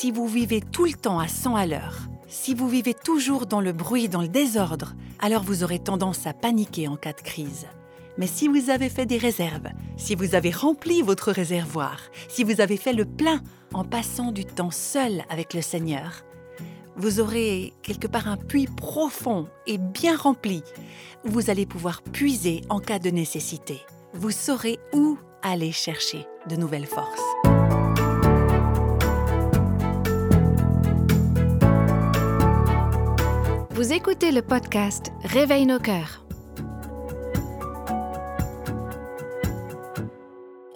Si 0.00 0.12
vous 0.12 0.26
vivez 0.26 0.62
tout 0.62 0.86
le 0.86 0.94
temps 0.94 1.18
à 1.18 1.28
100 1.28 1.56
à 1.56 1.66
l'heure, 1.66 2.08
si 2.26 2.54
vous 2.54 2.70
vivez 2.70 2.94
toujours 2.94 3.44
dans 3.44 3.60
le 3.60 3.72
bruit, 3.72 4.08
dans 4.08 4.22
le 4.22 4.28
désordre, 4.28 4.94
alors 5.18 5.42
vous 5.42 5.62
aurez 5.62 5.78
tendance 5.78 6.26
à 6.26 6.32
paniquer 6.32 6.88
en 6.88 6.96
cas 6.96 7.12
de 7.12 7.20
crise. 7.20 7.66
Mais 8.16 8.26
si 8.26 8.48
vous 8.48 8.70
avez 8.70 8.88
fait 8.88 9.04
des 9.04 9.18
réserves, 9.18 9.68
si 9.98 10.14
vous 10.14 10.34
avez 10.34 10.52
rempli 10.52 11.02
votre 11.02 11.32
réservoir, 11.32 12.00
si 12.28 12.44
vous 12.44 12.62
avez 12.62 12.78
fait 12.78 12.94
le 12.94 13.04
plein 13.04 13.42
en 13.74 13.84
passant 13.84 14.32
du 14.32 14.46
temps 14.46 14.70
seul 14.70 15.22
avec 15.28 15.52
le 15.52 15.60
Seigneur, 15.60 16.24
vous 16.96 17.20
aurez 17.20 17.74
quelque 17.82 18.06
part 18.06 18.26
un 18.26 18.38
puits 18.38 18.68
profond 18.74 19.48
et 19.66 19.76
bien 19.76 20.16
rempli 20.16 20.62
où 21.26 21.30
vous 21.30 21.50
allez 21.50 21.66
pouvoir 21.66 22.00
puiser 22.00 22.62
en 22.70 22.80
cas 22.80 23.00
de 23.00 23.10
nécessité. 23.10 23.82
Vous 24.14 24.30
saurez 24.30 24.78
où 24.94 25.18
aller 25.42 25.72
chercher 25.72 26.26
de 26.48 26.56
nouvelles 26.56 26.86
forces. 26.86 27.20
Vous 33.80 33.94
écoutez 33.94 34.30
le 34.30 34.42
podcast 34.42 35.10
Réveille 35.24 35.64
nos 35.64 35.78
cœurs. 35.78 36.22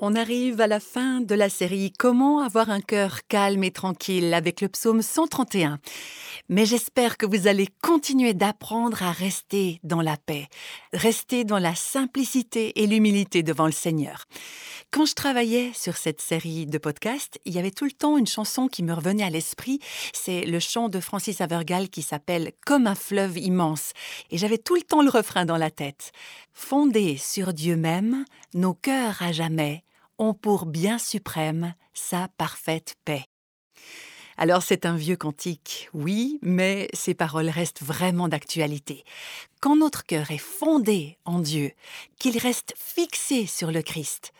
On 0.00 0.16
arrive 0.16 0.60
à 0.60 0.66
la 0.66 0.80
fin 0.80 1.20
de 1.20 1.36
la 1.36 1.48
série 1.48 1.92
Comment 1.96 2.40
avoir 2.40 2.68
un 2.68 2.80
cœur 2.80 3.20
calme 3.28 3.62
et 3.62 3.70
tranquille 3.70 4.34
avec 4.34 4.60
le 4.60 4.68
psaume 4.68 5.02
131. 5.02 5.78
Mais 6.48 6.66
j'espère 6.66 7.16
que 7.16 7.26
vous 7.26 7.46
allez 7.46 7.68
continuer 7.80 8.34
d'apprendre 8.34 9.04
à 9.04 9.12
rester 9.12 9.78
dans 9.84 10.02
la 10.02 10.16
paix, 10.16 10.48
rester 10.92 11.44
dans 11.44 11.60
la 11.60 11.76
simplicité 11.76 12.82
et 12.82 12.88
l'humilité 12.88 13.44
devant 13.44 13.66
le 13.66 13.72
Seigneur. 13.72 14.24
Quand 14.90 15.06
je 15.06 15.14
travaillais 15.14 15.70
sur 15.74 15.96
cette 15.96 16.20
série 16.20 16.66
de 16.66 16.78
podcasts, 16.78 17.40
il 17.44 17.54
y 17.54 17.58
avait 17.58 17.70
tout 17.70 17.84
le 17.84 17.92
temps 17.92 18.18
une 18.18 18.26
chanson 18.26 18.66
qui 18.66 18.82
me 18.82 18.92
revenait 18.92 19.24
à 19.24 19.30
l'esprit. 19.30 19.78
C'est 20.12 20.44
le 20.44 20.58
chant 20.58 20.88
de 20.88 21.00
Francis 21.00 21.40
Avergal 21.40 21.88
qui 21.88 22.02
s'appelle 22.02 22.52
Comme 22.66 22.88
un 22.88 22.94
fleuve 22.96 23.38
immense. 23.38 23.92
Et 24.32 24.38
j'avais 24.38 24.58
tout 24.58 24.74
le 24.74 24.82
temps 24.82 25.02
le 25.02 25.10
refrain 25.10 25.44
dans 25.44 25.56
la 25.56 25.70
tête. 25.70 26.10
Fondés 26.52 27.16
sur 27.16 27.52
Dieu 27.52 27.76
même, 27.76 28.24
nos 28.54 28.74
cœurs 28.74 29.22
à 29.22 29.32
jamais 29.32 29.84
ont 30.18 30.34
pour 30.34 30.66
bien 30.66 30.98
suprême 30.98 31.74
sa 31.92 32.28
parfaite 32.36 32.96
paix. 33.04 33.24
Alors 34.36 34.62
c'est 34.62 34.84
un 34.84 34.96
vieux 34.96 35.16
cantique, 35.16 35.88
oui, 35.94 36.38
mais 36.42 36.88
ces 36.92 37.14
paroles 37.14 37.48
restent 37.48 37.82
vraiment 37.82 38.28
d'actualité. 38.28 39.04
Quand 39.60 39.76
notre 39.76 40.04
cœur 40.04 40.30
est 40.30 40.38
fondé 40.38 41.18
en 41.24 41.38
Dieu, 41.38 41.70
qu'il 42.18 42.36
reste 42.38 42.74
fixé 42.76 43.46
sur 43.46 43.70
le 43.70 43.82
Christ, 43.82 44.32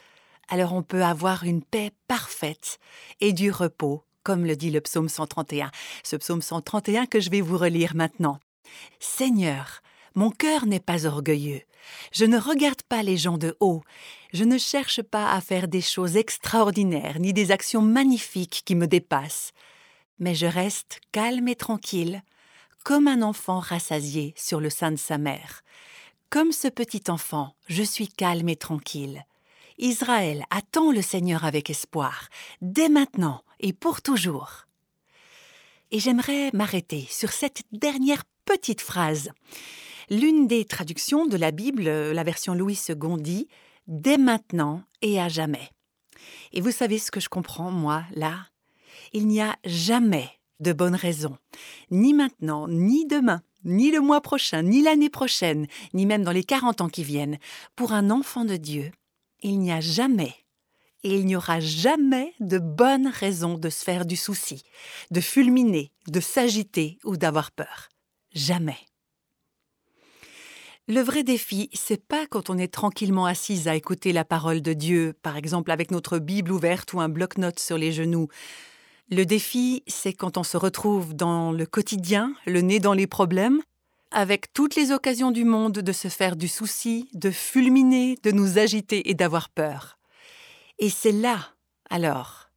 alors 0.48 0.72
on 0.72 0.83
peut 0.83 1.05
avoir 1.05 1.44
une 1.44 1.62
paix 1.62 1.92
parfaite 2.09 2.78
et 3.20 3.33
du 3.33 3.50
repos, 3.50 4.05
comme 4.25 4.44
le 4.44 4.56
dit 4.56 4.70
le 4.70 4.81
psaume 4.81 5.09
131, 5.09 5.70
ce 6.03 6.16
psaume 6.16 6.42
131 6.42 7.06
que 7.06 7.20
je 7.20 7.31
vais 7.31 7.41
vous 7.41 7.59
relire 7.59 7.94
maintenant. 7.94 8.41
Seigneur, 8.98 9.81
mon 10.14 10.30
cœur 10.30 10.66
n'est 10.66 10.80
pas 10.80 11.06
orgueilleux, 11.06 11.62
je 12.12 12.24
ne 12.24 12.38
regarde 12.38 12.82
pas 12.82 13.02
les 13.02 13.16
gens 13.16 13.38
de 13.38 13.56
haut, 13.60 13.82
je 14.32 14.44
ne 14.44 14.58
cherche 14.58 15.02
pas 15.02 15.32
à 15.32 15.40
faire 15.40 15.68
des 15.68 15.80
choses 15.80 16.16
extraordinaires 16.16 17.18
ni 17.18 17.32
des 17.32 17.50
actions 17.50 17.82
magnifiques 17.82 18.62
qui 18.64 18.74
me 18.74 18.86
dépassent, 18.86 19.52
mais 20.18 20.34
je 20.34 20.46
reste 20.46 21.00
calme 21.12 21.48
et 21.48 21.56
tranquille, 21.56 22.22
comme 22.84 23.08
un 23.08 23.22
enfant 23.22 23.60
rassasié 23.60 24.34
sur 24.36 24.60
le 24.60 24.70
sein 24.70 24.92
de 24.92 24.96
sa 24.96 25.18
mère. 25.18 25.62
Comme 26.30 26.52
ce 26.52 26.68
petit 26.68 27.02
enfant, 27.08 27.54
je 27.68 27.82
suis 27.82 28.08
calme 28.08 28.48
et 28.48 28.56
tranquille. 28.56 29.24
Israël 29.78 30.44
attend 30.50 30.92
le 30.92 31.02
Seigneur 31.02 31.44
avec 31.44 31.70
espoir, 31.70 32.28
dès 32.60 32.88
maintenant 32.88 33.42
et 33.60 33.72
pour 33.72 34.02
toujours. 34.02 34.66
Et 35.90 35.98
j'aimerais 35.98 36.50
m'arrêter 36.52 37.06
sur 37.10 37.32
cette 37.32 37.62
dernière 37.72 38.24
petite 38.44 38.80
phrase. 38.80 39.30
L'une 40.10 40.47
des 40.47 40.65
traductions 40.65 41.26
de 41.26 41.37
la 41.37 41.50
Bible, 41.50 41.84
la 41.84 42.25
version 42.25 42.54
Louis 42.54 42.78
II, 42.88 43.16
dit 43.19 43.48
Dès 43.87 44.19
maintenant 44.19 44.82
et 45.03 45.20
à 45.20 45.28
jamais. 45.28 45.70
Et 46.53 46.60
vous 46.60 46.70
savez 46.70 46.98
ce 46.98 47.10
que 47.10 47.20
je 47.20 47.28
comprends, 47.28 47.70
moi, 47.70 48.04
là? 48.15 48.47
Il 49.12 49.26
n'y 49.26 49.41
a 49.41 49.56
jamais 49.65 50.31
de 50.60 50.72
bonne 50.72 50.94
raison, 50.94 51.37
ni 51.91 52.15
maintenant, 52.15 52.69
ni 52.69 53.06
demain, 53.06 53.42
ni 53.65 53.91
le 53.91 54.00
mois 54.00 54.20
prochain, 54.20 54.62
ni 54.62 54.82
l'année 54.82 55.10
prochaine, 55.10 55.66
ni 55.92 56.06
même 56.06 56.22
dans 56.22 56.32
les 56.32 56.44
40 56.44 56.81
ans 56.81 56.88
qui 56.88 57.04
viennent, 57.04 57.38
pour 57.76 57.92
un 57.92 58.10
enfant 58.10 58.44
de 58.44 58.56
Dieu 58.56 58.92
il 59.44 59.60
n'y 59.60 59.71
a 59.71 59.81
jamais 59.81 60.34
et 61.04 61.15
il 61.15 61.26
n'y 61.26 61.36
aura 61.36 61.60
jamais 61.60 62.32
de 62.41 62.59
bonne 62.59 63.09
raison 63.09 63.59
de 63.59 63.69
se 63.69 63.84
faire 63.84 64.06
du 64.06 64.16
souci, 64.16 64.62
de 65.10 65.21
fulminer, 65.21 65.92
de 66.09 66.19
s'agiter 66.19 66.98
ou 67.04 67.19
d'avoir 67.19 67.53
peur. 67.53 67.91
Jamais. 68.32 68.78
Le 70.87 71.00
vrai 71.00 71.22
défi, 71.22 71.71
c'est 71.72 72.06
pas 72.06 72.27
quand 72.27 72.50
on 72.50 72.59
est 72.59 72.72
tranquillement 72.72 73.25
assise 73.25 73.69
à 73.69 73.75
écouter 73.75 74.12
la 74.12 74.27
parole 74.27 74.61
de 74.61 74.75
Dieu, 74.75 75.15
par 75.22 75.39
exemple 75.39 75.71
avec 75.71 75.91
notre 75.91 76.19
Bible 76.19 76.53
ouverte 76.53 76.93
ou 76.93 77.00
un 77.00 77.09
bloc-notes 77.09 77.59
sur 77.59 77.78
les 77.78 77.91
genoux. 77.91 78.28
Le 79.11 79.25
défi, 79.25 79.83
c'est 79.87 80.12
quand 80.12 80.37
on 80.37 80.43
se 80.43 80.59
retrouve 80.59 81.15
dans 81.15 81.53
le 81.53 81.65
quotidien, 81.65 82.34
le 82.45 82.61
nez 82.61 82.81
dans 82.81 82.93
les 82.93 83.06
problèmes, 83.06 83.62
avec 84.11 84.53
toutes 84.53 84.77
les 84.77 84.93
occasions 84.93 85.31
du 85.31 85.47
monde 85.47 85.72
de 85.72 85.93
se 85.93 86.09
faire 86.09 86.37
du 86.37 86.49
souci, 86.49 87.09
de 87.15 87.31
fulminer, 87.31 88.16
de 88.22 88.31
nous 88.31 88.59
agiter 88.59 89.09
et 89.09 89.15
d'avoir 89.15 89.49
peur. 89.49 89.99
Et 90.78 90.91
c'est 90.91 91.12
là, 91.12 91.55
alors, 91.89 92.51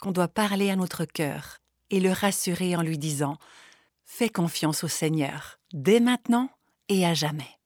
qu'on 0.00 0.10
doit 0.10 0.28
parler 0.28 0.70
à 0.70 0.76
notre 0.76 1.04
cœur 1.04 1.58
et 1.90 2.00
le 2.00 2.12
rassurer 2.12 2.76
en 2.76 2.82
lui 2.82 2.96
disant 2.96 3.36
Fais 4.06 4.30
confiance 4.30 4.84
au 4.84 4.88
Seigneur, 4.88 5.58
dès 5.74 6.00
maintenant 6.00 6.48
et 6.88 7.04
à 7.04 7.12
jamais. 7.12 7.58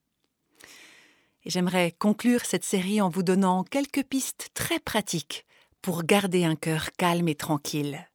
J'aimerais 1.49 1.93
conclure 1.99 2.45
cette 2.45 2.65
série 2.65 3.01
en 3.01 3.09
vous 3.09 3.23
donnant 3.23 3.65
quelques 3.65 4.05
pistes 4.05 4.51
très 4.53 4.79
pratiques 4.79 5.47
pour 5.81 6.05
garder 6.05 6.45
un 6.45 6.57
cœur 6.57 6.91
calme 6.99 7.27
et 7.27 7.35
tranquille. 7.35 8.07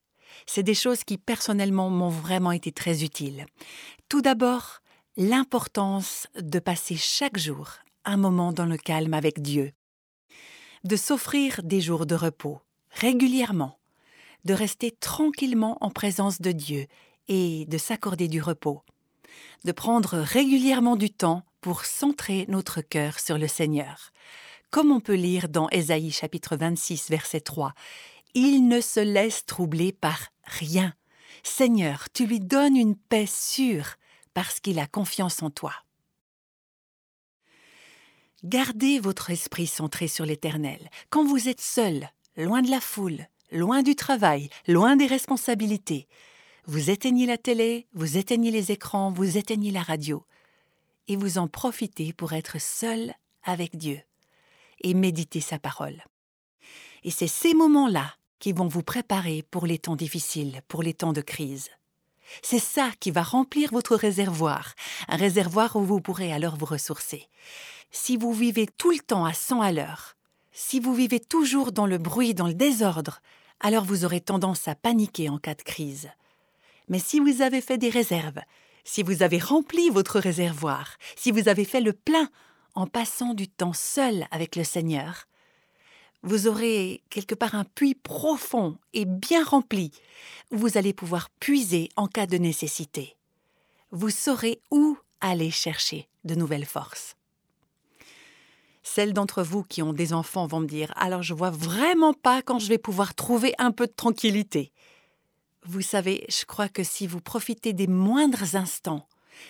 C'est 0.45 0.61
des 0.61 0.75
choses 0.75 1.03
qui 1.03 1.17
personnellement 1.17 1.89
m'ont 1.89 2.09
vraiment 2.09 2.51
été 2.51 2.72
très 2.72 3.03
utiles. 3.03 3.47
Tout 4.07 4.22
d'abord, 4.22 4.81
l'importance 5.17 6.27
de 6.39 6.59
passer 6.59 6.95
chaque 6.95 7.39
jour 7.39 7.72
un 8.05 8.17
moment 8.17 8.53
dans 8.53 8.67
le 8.67 8.77
calme 8.77 9.16
avec 9.16 9.41
Dieu, 9.41 9.72
de 10.83 10.95
s'offrir 10.95 11.61
des 11.63 11.81
jours 11.81 12.05
de 12.05 12.16
repos 12.16 12.61
régulièrement, 12.91 13.79
de 14.45 14.53
rester 14.53 14.91
tranquillement 14.91 15.79
en 15.81 15.89
présence 15.89 16.39
de 16.39 16.51
Dieu 16.51 16.85
et 17.29 17.66
de 17.66 17.79
s'accorder 17.79 18.27
du 18.27 18.43
repos, 18.43 18.83
de 19.66 19.72
prendre 19.72 20.19
régulièrement 20.19 20.97
du 20.97 21.09
temps 21.09 21.43
pour 21.63 21.85
centrer 21.85 22.46
notre 22.50 22.81
cœur 22.81 23.19
sur 23.19 23.38
le 23.38 23.47
Seigneur. 23.47 24.12
Comme 24.69 24.91
on 24.91 25.00
peut 25.00 25.16
lire 25.16 25.47
dans 25.47 25.69
Ésaïe 25.69 26.12
chapitre 26.12 26.57
26 26.57 27.09
verset 27.09 27.40
3, 27.40 27.74
Il 28.35 28.68
ne 28.68 28.81
se 28.81 29.00
laisse 29.00 29.46
troubler 29.46 29.94
par 29.94 30.28
rien. 30.44 30.94
Seigneur, 31.41 32.07
tu 32.13 32.28
lui 32.28 32.41
donnes 32.41 32.75
une 32.75 32.97
paix 32.97 33.25
sûre 33.25 33.96
parce 34.34 34.59
qu'il 34.59 34.78
a 34.78 34.88
confiance 34.88 35.41
en 35.41 35.50
toi. 35.50 35.73
Gardez 38.44 39.00
votre 39.00 39.29
esprit 39.29 39.68
centré 39.68 40.09
sur 40.09 40.25
l'Éternel. 40.25 40.90
Quand 41.09 41.23
vous 41.23 41.47
êtes 41.47 41.62
seul, 41.62 42.09
loin 42.35 42.62
de 42.62 42.69
la 42.69 42.81
foule, 42.81 43.25
loin 43.53 43.84
du 43.84 43.96
travail, 43.96 44.50
loin 44.68 44.97
des 44.97 45.07
responsabilités, 45.07 46.09
vous 46.66 46.90
éteignez 46.90 47.25
la 47.25 47.38
télé, 47.38 47.88
vous 47.94 48.18
éteignez 48.18 48.52
les 48.52 48.73
écrans, 48.73 49.12
vous 49.12 49.38
éteignez 49.38 49.72
la 49.72 49.81
radio, 49.81 50.25
et 51.08 51.16
vous 51.16 51.38
en 51.38 51.47
profitez 51.47 52.14
pour 52.14 52.34
être 52.34 52.59
seul 52.59 53.14
avec 53.44 53.78
Dieu 53.78 54.00
et 54.81 54.94
méditer 54.94 55.41
sa 55.41 55.59
parole. 55.59 56.03
Et 57.03 57.12
c'est 57.12 57.28
ces 57.28 57.53
moments-là 57.53 58.16
qui 58.40 58.53
vont 58.53 58.67
vous 58.67 58.84
préparer 58.84 59.44
pour 59.52 59.66
les 59.66 59.79
temps 59.79 59.96
difficiles, 59.96 60.61
pour 60.67 60.84
les 60.84 60.94
temps 60.94 61.14
de 61.14 61.22
crise. 61.22 61.70
C'est 62.41 62.59
ça 62.59 62.91
qui 63.00 63.11
va 63.11 63.23
remplir 63.23 63.72
votre 63.72 63.96
réservoir, 63.96 64.73
un 65.08 65.17
réservoir 65.17 65.76
où 65.76 65.84
vous 65.84 66.02
pourrez 66.02 66.32
alors 66.32 66.55
vous 66.55 66.66
ressourcer. 66.66 67.29
Si 67.91 68.17
vous 68.17 68.34
vivez 68.34 68.67
tout 68.67 68.91
le 68.91 68.99
temps 68.99 69.26
à 69.26 69.34
100 69.34 69.61
à 69.61 69.72
l'heure, 69.72 70.16
si 70.52 70.79
vous 70.79 70.94
vivez 70.94 71.20
toujours 71.20 71.72
dans 71.72 71.85
le 71.85 71.97
bruit, 71.97 72.34
dans 72.34 72.47
le 72.47 72.53
désordre, 72.53 73.22
alors 73.59 73.84
vous 73.84 74.06
aurez 74.06 74.22
tendance 74.22 74.67
à 74.67 74.76
paniquer 74.76 75.29
en 75.29 75.38
cas 75.38 75.56
de 75.56 75.61
crise. 75.61 76.09
Mais 76.90 76.99
si 76.99 77.20
vous 77.20 77.41
avez 77.41 77.61
fait 77.61 77.78
des 77.78 77.90
réserves, 77.90 78.41
si 78.84 79.03
vous 79.03 79.24
avez 79.24 79.40
rempli 79.40 79.90
votre 79.90 80.20
réservoir, 80.20 80.97
si 81.16 81.32
vous 81.32 81.47
avez 81.47 81.66
fait 81.66 81.82
le 81.82 81.94
plein 81.94 82.30
en 82.76 82.88
passant 82.88 83.34
du 83.34 83.47
temps 83.47 83.74
seul 83.74 84.26
avec 84.32 84.56
le 84.56 84.64
Seigneur, 84.64 85.28
vous 86.24 86.47
aurez 86.47 87.03
quelque 87.09 87.35
part 87.35 87.56
un 87.56 87.66
puits 87.66 87.96
profond 87.96 88.78
et 88.94 89.06
bien 89.06 89.44
rempli 89.44 89.91
où 90.52 90.58
vous 90.58 90.78
allez 90.78 90.94
pouvoir 90.94 91.30
puiser 91.40 91.90
en 91.97 92.08
cas 92.08 92.26
de 92.26 92.38
nécessité. 92.38 93.18
Vous 93.91 94.09
saurez 94.09 94.62
où 94.72 94.97
aller 95.20 95.52
chercher 95.52 96.08
de 96.24 96.35
nouvelles 96.35 96.66
forces. 96.66 97.16
Celles 98.84 99.14
d'entre 99.14 99.44
vous 99.44 99.64
qui 99.64 99.82
ont 99.82 99.94
des 99.94 100.14
enfants 100.14 100.46
vont 100.46 100.59
me 100.59 100.68
dire 100.68 100.94
Alors 100.96 101.24
je 101.24 101.34
vois 101.34 101.50
vraiment 101.50 102.14
pas 102.14 102.41
quand 102.41 102.59
je 102.59 102.68
vais 102.68 102.78
pouvoir 102.78 103.16
trouver 103.16 103.53
un 103.58 103.72
peu 103.72 103.88
de 103.88 103.94
tranquillité. 103.94 104.72
Vous 105.65 105.81
savez, 105.81 106.25
je 106.29 106.45
crois 106.45 106.67
que 106.67 106.83
si 106.83 107.07
vous 107.07 107.21
profitez 107.21 107.71
des 107.71 107.87
moindres 107.87 108.55
instants, 108.55 109.07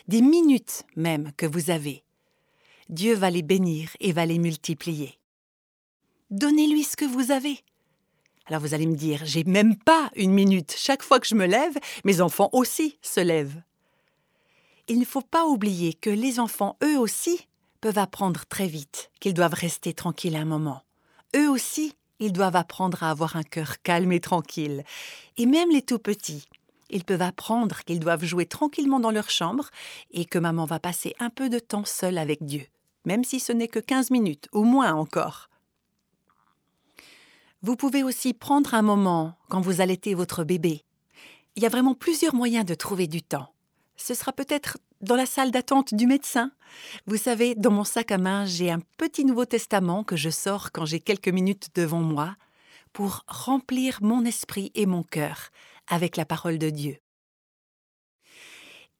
des 0.07 0.21
minutes 0.21 0.83
même 0.95 1.31
que 1.37 1.45
vous 1.45 1.71
avez, 1.71 2.03
Dieu 2.89 3.15
va 3.15 3.31
les 3.31 3.41
bénir 3.41 3.89
et 3.99 4.11
va 4.11 4.25
les 4.25 4.37
multiplier. 4.37 5.17
Donnez-lui 6.29 6.83
ce 6.83 6.95
que 6.95 7.05
vous 7.05 7.31
avez. 7.31 7.59
Alors 8.45 8.61
vous 8.61 8.73
allez 8.73 8.85
me 8.85 8.95
dire, 8.95 9.21
j'ai 9.23 9.43
même 9.43 9.75
pas 9.75 10.11
une 10.15 10.33
minute. 10.33 10.75
Chaque 10.77 11.01
fois 11.01 11.19
que 11.19 11.27
je 11.27 11.35
me 11.35 11.45
lève, 11.45 11.77
mes 12.03 12.21
enfants 12.21 12.49
aussi 12.51 12.97
se 13.01 13.19
lèvent. 13.19 13.61
Il 14.87 14.99
ne 14.99 15.05
faut 15.05 15.21
pas 15.21 15.45
oublier 15.45 15.93
que 15.93 16.09
les 16.09 16.39
enfants, 16.39 16.77
eux 16.83 16.99
aussi, 16.99 17.47
peuvent 17.81 17.97
apprendre 17.97 18.45
très 18.45 18.67
vite 18.67 19.11
qu'ils 19.19 19.33
doivent 19.33 19.53
rester 19.53 19.93
tranquilles 19.93 20.35
un 20.35 20.45
moment. 20.45 20.83
Eux 21.35 21.49
aussi, 21.49 21.95
ils 22.19 22.33
doivent 22.33 22.55
apprendre 22.55 23.03
à 23.03 23.09
avoir 23.09 23.35
un 23.35 23.43
cœur 23.43 23.81
calme 23.81 24.11
et 24.11 24.19
tranquille. 24.19 24.83
Et 25.37 25.45
même 25.45 25.69
les 25.71 25.81
tout 25.81 25.99
petits, 25.99 26.47
ils 26.89 27.03
peuvent 27.03 27.21
apprendre 27.21 27.79
qu'ils 27.79 27.99
doivent 27.99 28.23
jouer 28.23 28.45
tranquillement 28.45 28.99
dans 28.99 29.11
leur 29.11 29.29
chambre 29.29 29.69
et 30.11 30.25
que 30.25 30.39
maman 30.39 30.65
va 30.65 30.79
passer 30.79 31.15
un 31.19 31.29
peu 31.29 31.49
de 31.49 31.59
temps 31.59 31.85
seule 31.85 32.17
avec 32.17 32.45
Dieu, 32.45 32.65
même 33.05 33.23
si 33.23 33.39
ce 33.39 33.51
n'est 33.51 33.67
que 33.67 33.79
15 33.79 34.11
minutes, 34.11 34.47
ou 34.53 34.63
moins 34.63 34.93
encore. 34.93 35.49
Vous 37.61 37.75
pouvez 37.75 38.03
aussi 38.03 38.33
prendre 38.33 38.73
un 38.73 38.81
moment 38.81 39.37
quand 39.49 39.61
vous 39.61 39.81
allaitez 39.81 40.15
votre 40.15 40.43
bébé. 40.43 40.83
Il 41.55 41.63
y 41.63 41.65
a 41.65 41.69
vraiment 41.69 41.95
plusieurs 41.95 42.35
moyens 42.35 42.65
de 42.65 42.75
trouver 42.75 43.07
du 43.07 43.21
temps. 43.21 43.53
Ce 43.95 44.13
sera 44.13 44.33
peut-être 44.33 44.77
dans 45.03 45.15
la 45.15 45.25
salle 45.25 45.51
d'attente 45.51 45.93
du 45.93 46.07
médecin. 46.07 46.51
Vous 47.05 47.17
savez, 47.17 47.55
dans 47.55 47.71
mon 47.71 47.83
sac 47.83 48.11
à 48.11 48.17
main, 48.17 48.45
j'ai 48.45 48.71
un 48.71 48.79
petit 48.97 49.25
Nouveau 49.25 49.45
Testament 49.45 50.03
que 50.03 50.15
je 50.15 50.29
sors 50.29 50.71
quand 50.71 50.85
j'ai 50.85 50.99
quelques 50.99 51.29
minutes 51.29 51.69
devant 51.75 52.01
moi 52.01 52.35
pour 52.93 53.23
remplir 53.27 53.99
mon 54.01 54.23
esprit 54.25 54.71
et 54.75 54.85
mon 54.85 55.03
cœur 55.03 55.49
avec 55.87 56.15
la 56.15 56.25
parole 56.25 56.57
de 56.57 56.69
Dieu. 56.69 56.97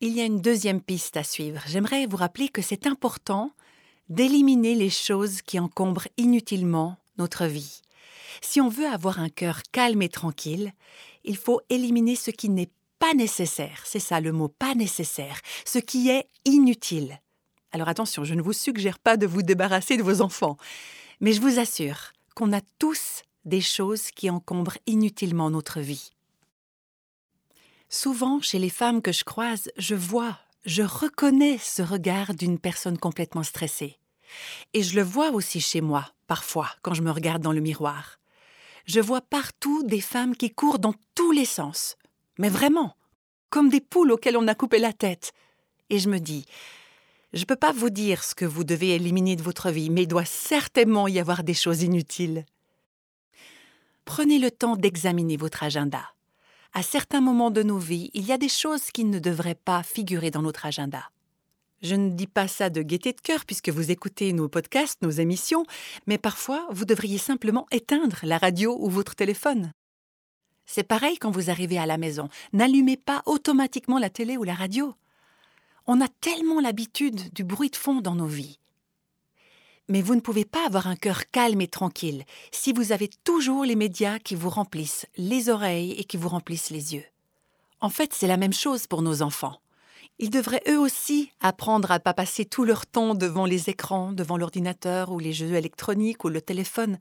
Il 0.01 0.13
y 0.13 0.21
a 0.21 0.25
une 0.25 0.41
deuxième 0.41 0.81
piste 0.81 1.15
à 1.15 1.23
suivre. 1.23 1.61
J'aimerais 1.67 2.05
vous 2.07 2.17
rappeler 2.17 2.49
que 2.49 2.61
c'est 2.61 2.87
important 2.87 3.51
d'éliminer 4.09 4.75
les 4.75 4.89
choses 4.89 5.41
qui 5.41 5.59
encombrent 5.59 6.07
inutilement 6.17 6.97
notre 7.17 7.45
vie. 7.45 7.81
Si 8.41 8.59
on 8.59 8.67
veut 8.67 8.87
avoir 8.87 9.19
un 9.19 9.29
cœur 9.29 9.61
calme 9.71 10.01
et 10.01 10.09
tranquille, 10.09 10.73
il 11.23 11.37
faut 11.37 11.61
éliminer 11.69 12.15
ce 12.15 12.31
qui 12.31 12.49
n'est 12.49 12.71
pas 13.03 13.13
nécessaire. 13.13 13.81
C'est 13.83 13.99
ça 13.99 14.21
le 14.21 14.31
mot 14.31 14.47
pas 14.47 14.75
nécessaire, 14.75 15.41
ce 15.65 15.77
qui 15.77 16.09
est 16.09 16.29
inutile. 16.45 17.19
Alors 17.73 17.89
attention, 17.89 18.23
je 18.23 18.33
ne 18.33 18.41
vous 18.41 18.53
suggère 18.53 18.97
pas 18.97 19.17
de 19.17 19.27
vous 19.27 19.41
débarrasser 19.41 19.97
de 19.97 20.03
vos 20.03 20.21
enfants, 20.21 20.55
mais 21.19 21.33
je 21.33 21.41
vous 21.41 21.59
assure 21.59 22.13
qu'on 22.33 22.53
a 22.53 22.61
tous 22.79 23.23
des 23.43 23.59
choses 23.59 24.09
qui 24.11 24.29
encombrent 24.29 24.77
inutilement 24.87 25.49
notre 25.49 25.81
vie. 25.81 26.11
Souvent, 27.89 28.39
chez 28.39 28.57
les 28.57 28.69
femmes 28.69 29.01
que 29.01 29.11
je 29.11 29.25
croise, 29.25 29.69
je 29.75 29.95
vois, 29.95 30.39
je 30.63 30.83
reconnais 30.83 31.57
ce 31.57 31.81
regard 31.81 32.33
d'une 32.33 32.57
personne 32.57 32.97
complètement 32.97 33.43
stressée. 33.43 33.97
Et 34.73 34.81
je 34.81 34.95
le 34.95 35.03
vois 35.03 35.31
aussi 35.31 35.59
chez 35.59 35.81
moi, 35.81 36.13
parfois, 36.27 36.69
quand 36.83 36.93
je 36.93 37.01
me 37.01 37.11
regarde 37.11 37.41
dans 37.41 37.51
le 37.51 37.59
miroir 37.59 38.17
je 38.85 38.99
vois 38.99 39.21
partout 39.21 39.83
des 39.83 40.01
femmes 40.01 40.35
qui 40.35 40.51
courent 40.51 40.79
dans 40.79 40.93
tous 41.15 41.31
les 41.31 41.45
sens. 41.45 41.95
Mais 42.37 42.49
vraiment, 42.49 42.95
comme 43.49 43.69
des 43.69 43.81
poules 43.81 44.11
auxquelles 44.11 44.37
on 44.37 44.47
a 44.47 44.55
coupé 44.55 44.79
la 44.79 44.93
tête. 44.93 45.31
Et 45.89 45.99
je 45.99 46.09
me 46.09 46.19
dis, 46.19 46.45
je 47.33 47.41
ne 47.41 47.45
peux 47.45 47.55
pas 47.55 47.71
vous 47.71 47.89
dire 47.89 48.23
ce 48.23 48.35
que 48.35 48.45
vous 48.45 48.63
devez 48.63 48.95
éliminer 48.95 49.35
de 49.35 49.43
votre 49.43 49.69
vie, 49.69 49.89
mais 49.89 50.03
il 50.03 50.07
doit 50.07 50.25
certainement 50.25 51.07
y 51.07 51.19
avoir 51.19 51.43
des 51.43 51.53
choses 51.53 51.83
inutiles. 51.83 52.45
Prenez 54.05 54.39
le 54.39 54.51
temps 54.51 54.75
d'examiner 54.75 55.37
votre 55.37 55.63
agenda. 55.63 56.03
À 56.73 56.81
certains 56.81 57.21
moments 57.21 57.51
de 57.51 57.61
nos 57.61 57.77
vies, 57.77 58.09
il 58.13 58.25
y 58.25 58.31
a 58.31 58.37
des 58.37 58.49
choses 58.49 58.91
qui 58.91 59.03
ne 59.03 59.19
devraient 59.19 59.53
pas 59.53 59.83
figurer 59.83 60.31
dans 60.31 60.41
notre 60.41 60.65
agenda. 60.65 61.11
Je 61.83 61.95
ne 61.95 62.09
dis 62.09 62.27
pas 62.27 62.47
ça 62.47 62.69
de 62.69 62.81
gaieté 62.81 63.13
de 63.13 63.21
cœur 63.21 63.45
puisque 63.45 63.69
vous 63.69 63.91
écoutez 63.91 64.33
nos 64.33 64.47
podcasts, 64.47 65.01
nos 65.01 65.11
émissions, 65.11 65.65
mais 66.07 66.17
parfois 66.17 66.65
vous 66.71 66.85
devriez 66.85 67.19
simplement 67.19 67.67
éteindre 67.71 68.17
la 68.23 68.39
radio 68.39 68.75
ou 68.79 68.89
votre 68.89 69.15
téléphone. 69.15 69.71
C'est 70.65 70.83
pareil 70.83 71.17
quand 71.17 71.31
vous 71.31 71.49
arrivez 71.49 71.77
à 71.77 71.85
la 71.85 71.97
maison. 71.97 72.29
N'allumez 72.53 72.97
pas 72.97 73.21
automatiquement 73.25 73.99
la 73.99 74.09
télé 74.09 74.37
ou 74.37 74.43
la 74.43 74.53
radio. 74.53 74.95
On 75.85 76.01
a 76.01 76.07
tellement 76.07 76.61
l'habitude 76.61 77.33
du 77.33 77.43
bruit 77.43 77.69
de 77.69 77.75
fond 77.75 78.01
dans 78.01 78.15
nos 78.15 78.27
vies. 78.27 78.59
Mais 79.89 80.01
vous 80.01 80.15
ne 80.15 80.21
pouvez 80.21 80.45
pas 80.45 80.65
avoir 80.65 80.87
un 80.87 80.95
cœur 80.95 81.29
calme 81.29 81.59
et 81.59 81.67
tranquille 81.67 82.23
si 82.51 82.71
vous 82.71 82.93
avez 82.93 83.09
toujours 83.25 83.65
les 83.65 83.75
médias 83.75 84.17
qui 84.19 84.35
vous 84.35 84.49
remplissent 84.49 85.05
les 85.17 85.49
oreilles 85.49 85.91
et 85.91 86.05
qui 86.05 86.15
vous 86.15 86.29
remplissent 86.29 86.69
les 86.69 86.95
yeux. 86.95 87.03
En 87.81 87.89
fait, 87.89 88.13
c'est 88.13 88.27
la 88.27 88.37
même 88.37 88.53
chose 88.53 88.87
pour 88.87 89.01
nos 89.01 89.21
enfants. 89.21 89.59
Ils 90.19 90.29
devraient 90.29 90.63
eux 90.69 90.79
aussi 90.79 91.31
apprendre 91.41 91.91
à 91.91 91.95
ne 91.95 92.03
pas 92.03 92.13
passer 92.13 92.45
tout 92.45 92.63
leur 92.63 92.85
temps 92.85 93.13
devant 93.13 93.45
les 93.45 93.69
écrans, 93.69 94.13
devant 94.13 94.37
l'ordinateur 94.37 95.11
ou 95.11 95.19
les 95.19 95.33
jeux 95.33 95.53
électroniques 95.53 96.23
ou 96.23 96.29
le 96.29 96.41
téléphone. 96.41 96.97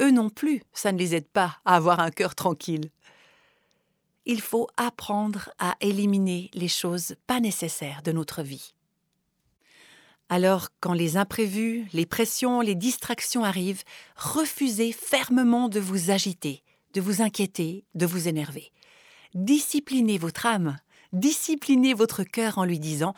Eux 0.00 0.10
non 0.10 0.30
plus, 0.30 0.62
ça 0.72 0.92
ne 0.92 0.98
les 0.98 1.14
aide 1.14 1.28
pas 1.28 1.58
à 1.64 1.76
avoir 1.76 2.00
un 2.00 2.10
cœur 2.10 2.34
tranquille. 2.34 2.90
Il 4.26 4.40
faut 4.40 4.68
apprendre 4.76 5.50
à 5.58 5.76
éliminer 5.80 6.50
les 6.54 6.68
choses 6.68 7.16
pas 7.26 7.40
nécessaires 7.40 8.02
de 8.02 8.12
notre 8.12 8.42
vie. 8.42 8.74
Alors, 10.28 10.68
quand 10.80 10.92
les 10.92 11.16
imprévus, 11.16 11.86
les 11.94 12.04
pressions, 12.04 12.60
les 12.60 12.74
distractions 12.74 13.44
arrivent, 13.44 13.82
refusez 14.16 14.92
fermement 14.92 15.68
de 15.68 15.80
vous 15.80 16.10
agiter, 16.10 16.62
de 16.92 17.00
vous 17.00 17.22
inquiéter, 17.22 17.84
de 17.94 18.04
vous 18.04 18.28
énerver. 18.28 18.70
Disciplinez 19.34 20.18
votre 20.18 20.44
âme 20.44 20.78
disciplinez 21.12 21.94
votre 21.94 22.22
cœur 22.24 22.58
en 22.58 22.64
lui 22.64 22.78
disant 22.78 23.14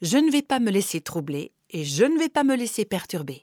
Je 0.00 0.18
ne 0.18 0.30
vais 0.30 0.42
pas 0.42 0.60
me 0.60 0.70
laisser 0.70 1.00
troubler 1.00 1.52
et 1.70 1.84
je 1.84 2.04
ne 2.04 2.18
vais 2.18 2.28
pas 2.28 2.44
me 2.44 2.56
laisser 2.56 2.84
perturber. 2.84 3.42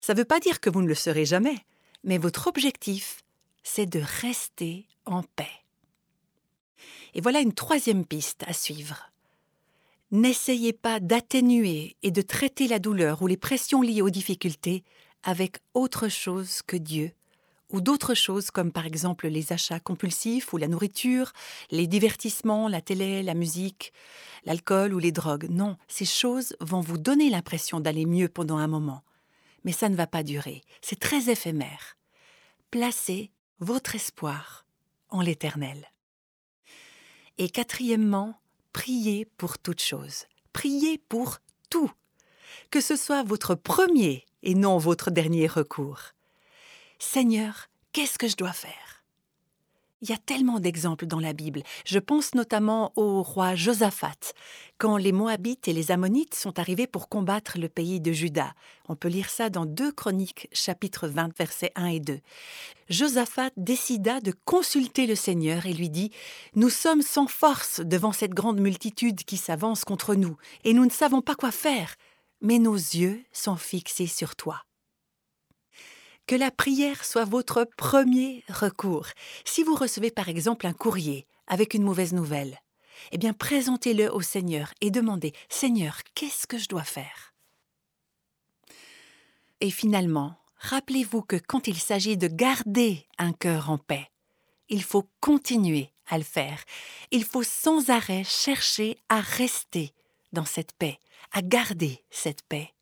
Ça 0.00 0.14
ne 0.14 0.18
veut 0.18 0.24
pas 0.24 0.40
dire 0.40 0.60
que 0.60 0.70
vous 0.70 0.82
ne 0.82 0.88
le 0.88 0.94
serez 0.94 1.24
jamais, 1.24 1.56
mais 2.04 2.18
votre 2.18 2.46
objectif, 2.46 3.22
c'est 3.62 3.86
de 3.86 4.00
rester 4.22 4.86
en 5.06 5.22
paix. 5.22 5.50
Et 7.14 7.20
voilà 7.20 7.40
une 7.40 7.52
troisième 7.52 8.04
piste 8.04 8.44
à 8.46 8.52
suivre. 8.52 9.10
N'essayez 10.10 10.72
pas 10.72 10.98
d'atténuer 11.00 11.96
et 12.02 12.10
de 12.10 12.22
traiter 12.22 12.66
la 12.66 12.78
douleur 12.78 13.22
ou 13.22 13.26
les 13.26 13.36
pressions 13.36 13.82
liées 13.82 14.02
aux 14.02 14.10
difficultés 14.10 14.84
avec 15.22 15.58
autre 15.74 16.08
chose 16.08 16.62
que 16.66 16.76
Dieu 16.76 17.12
ou 17.72 17.80
d'autres 17.80 18.14
choses 18.14 18.50
comme 18.50 18.72
par 18.72 18.86
exemple 18.86 19.28
les 19.28 19.52
achats 19.52 19.80
compulsifs 19.80 20.52
ou 20.52 20.56
la 20.56 20.68
nourriture, 20.68 21.32
les 21.70 21.86
divertissements, 21.86 22.68
la 22.68 22.80
télé, 22.80 23.22
la 23.22 23.34
musique, 23.34 23.92
l'alcool 24.44 24.94
ou 24.94 24.98
les 24.98 25.12
drogues. 25.12 25.48
Non, 25.48 25.76
ces 25.88 26.04
choses 26.04 26.56
vont 26.60 26.80
vous 26.80 26.98
donner 26.98 27.30
l'impression 27.30 27.80
d'aller 27.80 28.06
mieux 28.06 28.28
pendant 28.28 28.58
un 28.58 28.66
moment. 28.66 29.02
Mais 29.64 29.72
ça 29.72 29.88
ne 29.88 29.96
va 29.96 30.06
pas 30.06 30.22
durer, 30.22 30.62
c'est 30.80 30.98
très 30.98 31.30
éphémère. 31.30 31.96
Placez 32.70 33.30
votre 33.58 33.94
espoir 33.94 34.66
en 35.08 35.20
l'Éternel. 35.20 35.86
Et 37.38 37.48
quatrièmement, 37.48 38.40
priez 38.72 39.24
pour 39.24 39.58
toutes 39.58 39.82
choses. 39.82 40.26
Priez 40.52 40.98
pour 40.98 41.38
tout. 41.68 41.90
Que 42.70 42.80
ce 42.80 42.96
soit 42.96 43.22
votre 43.22 43.54
premier 43.54 44.24
et 44.42 44.54
non 44.54 44.78
votre 44.78 45.10
dernier 45.10 45.46
recours. 45.46 46.12
Seigneur, 46.98 47.68
qu'est-ce 47.92 48.18
que 48.18 48.28
je 48.28 48.36
dois 48.36 48.52
faire? 48.52 48.89
Il 50.02 50.08
y 50.08 50.14
a 50.14 50.18
tellement 50.18 50.60
d'exemples 50.60 51.06
dans 51.06 51.20
la 51.20 51.34
Bible. 51.34 51.62
Je 51.84 51.98
pense 51.98 52.34
notamment 52.34 52.90
au 52.96 53.22
roi 53.22 53.54
Josaphat, 53.54 54.32
quand 54.78 54.96
les 54.96 55.12
Moabites 55.12 55.68
et 55.68 55.74
les 55.74 55.90
Ammonites 55.90 56.34
sont 56.34 56.58
arrivés 56.58 56.86
pour 56.86 57.10
combattre 57.10 57.58
le 57.58 57.68
pays 57.68 58.00
de 58.00 58.10
Juda. 58.10 58.54
On 58.88 58.96
peut 58.96 59.08
lire 59.08 59.28
ça 59.28 59.50
dans 59.50 59.66
2 59.66 59.92
Chroniques, 59.92 60.48
chapitre 60.52 61.06
20, 61.06 61.36
versets 61.36 61.72
1 61.76 61.86
et 61.86 62.00
2. 62.00 62.18
Josaphat 62.88 63.50
décida 63.58 64.20
de 64.20 64.32
consulter 64.46 65.06
le 65.06 65.14
Seigneur 65.14 65.66
et 65.66 65.74
lui 65.74 65.90
dit 65.90 66.10
Nous 66.54 66.70
sommes 66.70 67.02
sans 67.02 67.26
force 67.26 67.80
devant 67.80 68.12
cette 68.12 68.34
grande 68.34 68.58
multitude 68.58 69.24
qui 69.24 69.36
s'avance 69.36 69.84
contre 69.84 70.14
nous, 70.14 70.36
et 70.64 70.72
nous 70.72 70.86
ne 70.86 70.90
savons 70.90 71.20
pas 71.20 71.34
quoi 71.34 71.50
faire, 71.50 71.94
mais 72.40 72.58
nos 72.58 72.74
yeux 72.74 73.22
sont 73.32 73.56
fixés 73.56 74.06
sur 74.06 74.34
toi 74.34 74.62
que 76.30 76.36
la 76.36 76.52
prière 76.52 77.04
soit 77.04 77.24
votre 77.24 77.66
premier 77.76 78.44
recours. 78.48 79.08
Si 79.44 79.64
vous 79.64 79.74
recevez 79.74 80.12
par 80.12 80.28
exemple 80.28 80.68
un 80.68 80.72
courrier 80.72 81.26
avec 81.48 81.74
une 81.74 81.82
mauvaise 81.82 82.12
nouvelle, 82.12 82.60
eh 83.10 83.18
bien 83.18 83.32
présentez-le 83.32 84.14
au 84.14 84.20
Seigneur 84.20 84.72
et 84.80 84.92
demandez 84.92 85.32
Seigneur, 85.48 85.98
qu'est-ce 86.14 86.46
que 86.46 86.56
je 86.56 86.68
dois 86.68 86.84
faire? 86.84 87.34
Et 89.60 89.72
finalement, 89.72 90.36
rappelez-vous 90.58 91.22
que 91.22 91.34
quand 91.34 91.66
il 91.66 91.80
s'agit 91.80 92.16
de 92.16 92.28
garder 92.28 93.08
un 93.18 93.32
cœur 93.32 93.68
en 93.68 93.78
paix, 93.78 94.08
il 94.68 94.84
faut 94.84 95.08
continuer 95.18 95.90
à 96.06 96.16
le 96.16 96.22
faire. 96.22 96.62
Il 97.10 97.24
faut 97.24 97.42
sans 97.42 97.90
arrêt 97.90 98.22
chercher 98.22 98.98
à 99.08 99.20
rester 99.20 99.92
dans 100.32 100.44
cette 100.44 100.74
paix, 100.74 101.00
à 101.32 101.42
garder 101.42 102.04
cette 102.08 102.42
paix. 102.42 102.72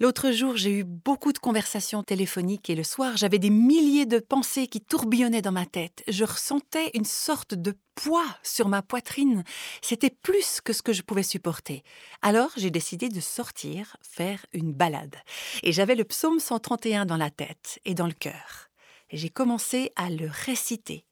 L'autre 0.00 0.30
jour, 0.30 0.56
j'ai 0.56 0.70
eu 0.78 0.84
beaucoup 0.84 1.32
de 1.32 1.40
conversations 1.40 2.04
téléphoniques 2.04 2.70
et 2.70 2.76
le 2.76 2.84
soir, 2.84 3.16
j'avais 3.16 3.40
des 3.40 3.50
milliers 3.50 4.06
de 4.06 4.20
pensées 4.20 4.68
qui 4.68 4.80
tourbillonnaient 4.80 5.42
dans 5.42 5.50
ma 5.50 5.66
tête. 5.66 6.04
Je 6.06 6.22
ressentais 6.22 6.92
une 6.94 7.04
sorte 7.04 7.54
de 7.54 7.76
poids 7.96 8.28
sur 8.44 8.68
ma 8.68 8.80
poitrine. 8.80 9.42
C'était 9.82 10.10
plus 10.10 10.60
que 10.60 10.72
ce 10.72 10.82
que 10.82 10.92
je 10.92 11.02
pouvais 11.02 11.24
supporter. 11.24 11.82
Alors, 12.22 12.50
j'ai 12.56 12.70
décidé 12.70 13.08
de 13.08 13.18
sortir, 13.18 13.96
faire 14.00 14.46
une 14.52 14.72
balade. 14.72 15.16
Et 15.64 15.72
j'avais 15.72 15.96
le 15.96 16.04
psaume 16.04 16.38
131 16.38 17.04
dans 17.04 17.16
la 17.16 17.30
tête 17.30 17.80
et 17.84 17.94
dans 17.94 18.06
le 18.06 18.12
cœur. 18.12 18.70
Et 19.10 19.16
j'ai 19.16 19.30
commencé 19.30 19.90
à 19.96 20.10
le 20.10 20.30
réciter. 20.30 21.06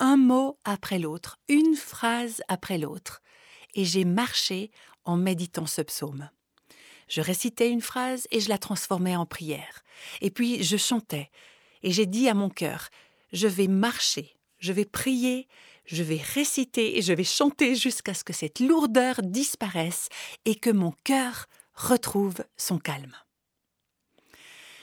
Un 0.00 0.16
mot 0.16 0.58
après 0.64 0.98
l'autre, 0.98 1.38
une 1.48 1.76
phrase 1.76 2.42
après 2.48 2.78
l'autre. 2.78 3.22
Et 3.74 3.84
j'ai 3.84 4.04
marché 4.04 4.72
en 5.04 5.16
méditant 5.16 5.66
ce 5.66 5.82
psaume. 5.82 6.28
Je 7.08 7.20
récitais 7.20 7.70
une 7.70 7.80
phrase 7.80 8.26
et 8.30 8.40
je 8.40 8.48
la 8.48 8.58
transformais 8.58 9.16
en 9.16 9.26
prière. 9.26 9.84
Et 10.20 10.30
puis 10.30 10.62
je 10.62 10.76
chantais. 10.76 11.30
Et 11.82 11.92
j'ai 11.92 12.06
dit 12.06 12.28
à 12.28 12.34
mon 12.34 12.48
cœur, 12.48 12.88
je 13.32 13.46
vais 13.46 13.68
marcher, 13.68 14.36
je 14.58 14.72
vais 14.72 14.84
prier, 14.84 15.46
je 15.84 16.02
vais 16.02 16.20
réciter 16.34 16.98
et 16.98 17.02
je 17.02 17.12
vais 17.12 17.24
chanter 17.24 17.76
jusqu'à 17.76 18.14
ce 18.14 18.24
que 18.24 18.32
cette 18.32 18.60
lourdeur 18.60 19.22
disparaisse 19.22 20.08
et 20.44 20.56
que 20.56 20.70
mon 20.70 20.92
cœur 21.04 21.46
retrouve 21.74 22.44
son 22.56 22.78
calme. 22.78 23.14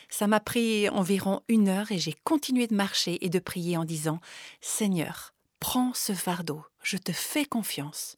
Ça 0.09 0.27
m'a 0.27 0.39
pris 0.39 0.87
environ 0.89 1.41
une 1.47 1.67
heure 1.67 1.91
et 1.91 1.97
j'ai 1.97 2.13
continué 2.23 2.67
de 2.67 2.75
marcher 2.75 3.25
et 3.25 3.29
de 3.29 3.39
prier 3.39 3.77
en 3.77 3.83
disant 3.83 4.21
Seigneur, 4.61 5.33
prends 5.59 5.93
ce 5.93 6.13
fardeau, 6.13 6.63
je 6.83 6.97
te 6.97 7.11
fais 7.11 7.45
confiance. 7.45 8.17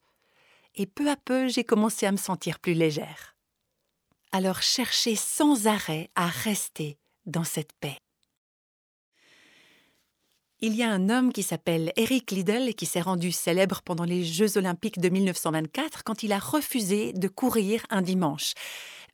Et 0.76 0.86
peu 0.86 1.10
à 1.10 1.16
peu, 1.16 1.48
j'ai 1.48 1.64
commencé 1.64 2.06
à 2.06 2.12
me 2.12 2.18
sentir 2.18 2.60
plus 2.60 2.74
légère 2.74 3.35
alors 4.32 4.62
cherchez 4.62 5.16
sans 5.16 5.68
arrêt 5.68 6.10
à 6.16 6.28
rester 6.28 6.98
dans 7.26 7.44
cette 7.44 7.74
paix. 7.80 7.98
Il 10.62 10.74
y 10.74 10.84
a 10.84 10.90
un 10.90 11.10
homme 11.10 11.34
qui 11.34 11.44
s'appelle 11.44 11.92
Eric 11.98 12.32
Liddell 12.32 12.76
qui 12.76 12.86
s'est 12.86 13.02
rendu 13.02 13.32
célèbre 13.32 13.82
pendant 13.84 14.06
les 14.06 14.24
Jeux 14.24 14.58
olympiques 14.58 15.00
de 15.00 15.10
1924 15.10 16.04
quand 16.04 16.24
il 16.24 16.32
a 16.32 16.40
refusé 16.40 17.12
de 17.14 17.28
courir 17.28 17.86
un 17.90 18.02
dimanche. 18.02 18.54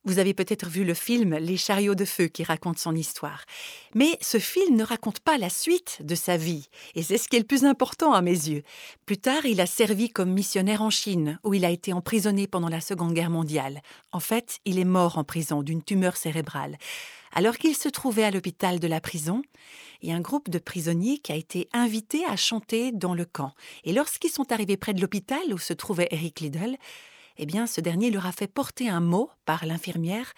Vous 0.04 0.18
avez 0.18 0.34
peut-être 0.34 0.68
vu 0.68 0.84
le 0.84 0.96
film 0.96 1.36
Les 1.36 1.58
chariots 1.58 1.94
de 1.94 2.06
feu 2.06 2.26
qui 2.26 2.44
raconte 2.44 2.80
son 2.80 2.96
histoire. 2.96 3.46
Mais 3.94 4.18
ce 4.20 4.40
film 4.40 4.76
ne 4.76 4.84
raconte 4.84 5.20
pas 5.20 5.38
la 5.38 5.50
suite 5.50 6.00
de 6.02 6.16
sa 6.16 6.38
vie, 6.38 6.70
et 6.96 7.04
c'est 7.04 7.20
ce 7.20 7.30
qui 7.30 7.36
est 7.36 7.40
le 7.42 7.46
plus 7.46 7.66
important 7.66 8.12
à 8.12 8.24
mes 8.24 8.32
yeux. 8.32 8.64
Plus 9.06 9.20
tard, 9.20 9.46
il 9.46 9.62
a 9.62 9.68
servi 9.68 10.10
comme 10.10 10.32
missionnaire 10.32 10.82
en 10.82 10.90
Chine, 10.90 11.40
où 11.44 11.54
il 11.54 11.66
a 11.66 11.70
été 11.70 11.94
emprisonné 11.94 12.48
pendant 12.48 12.70
la 12.70 12.82
Seconde 12.82 13.14
Guerre 13.14 13.30
mondiale. 13.30 13.82
En 14.12 14.20
fait, 14.20 14.58
il 14.66 14.80
est 14.80 14.86
mort 14.86 15.20
en 15.20 15.24
prison 15.24 15.62
d'une 15.62 15.84
tumeur 15.84 16.18
cérébrale. 16.18 16.78
Alors 17.34 17.58
qu'il 17.58 17.76
se 17.76 17.88
trouvait 17.88 18.24
à 18.24 18.32
l'hôpital 18.32 18.80
de 18.80 18.88
la 18.88 19.02
prison, 19.02 19.44
il 20.02 20.10
y 20.10 20.12
a 20.12 20.16
un 20.16 20.22
groupe 20.22 20.50
de 20.50 20.58
prisonniers 20.58 21.20
qui 21.20 21.32
a 21.32 21.36
été 21.36 21.70
invité 21.74 22.26
à 22.26 22.36
chanter 22.36 22.92
dans 22.92 23.14
le 23.14 23.26
camp. 23.26 23.54
Et 23.84 23.94
lorsqu'ils 23.94 24.32
sont 24.32 24.52
arrivés 24.52 24.78
près 24.78 24.94
de 24.94 25.02
l'hôpital 25.02 25.42
où 25.54 25.60
se 25.60 25.74
trouvait 25.74 26.10
Eric 26.10 26.40
Liddell, 26.40 26.78
eh 27.42 27.48
bien, 27.48 27.66
ce 27.66 27.82
dernier 27.82 28.12
leur 28.12 28.28
a 28.28 28.32
fait 28.32 28.46
porter 28.46 28.88
un 28.88 29.00
mot 29.00 29.32
par 29.46 29.66
l'infirmière 29.66 30.32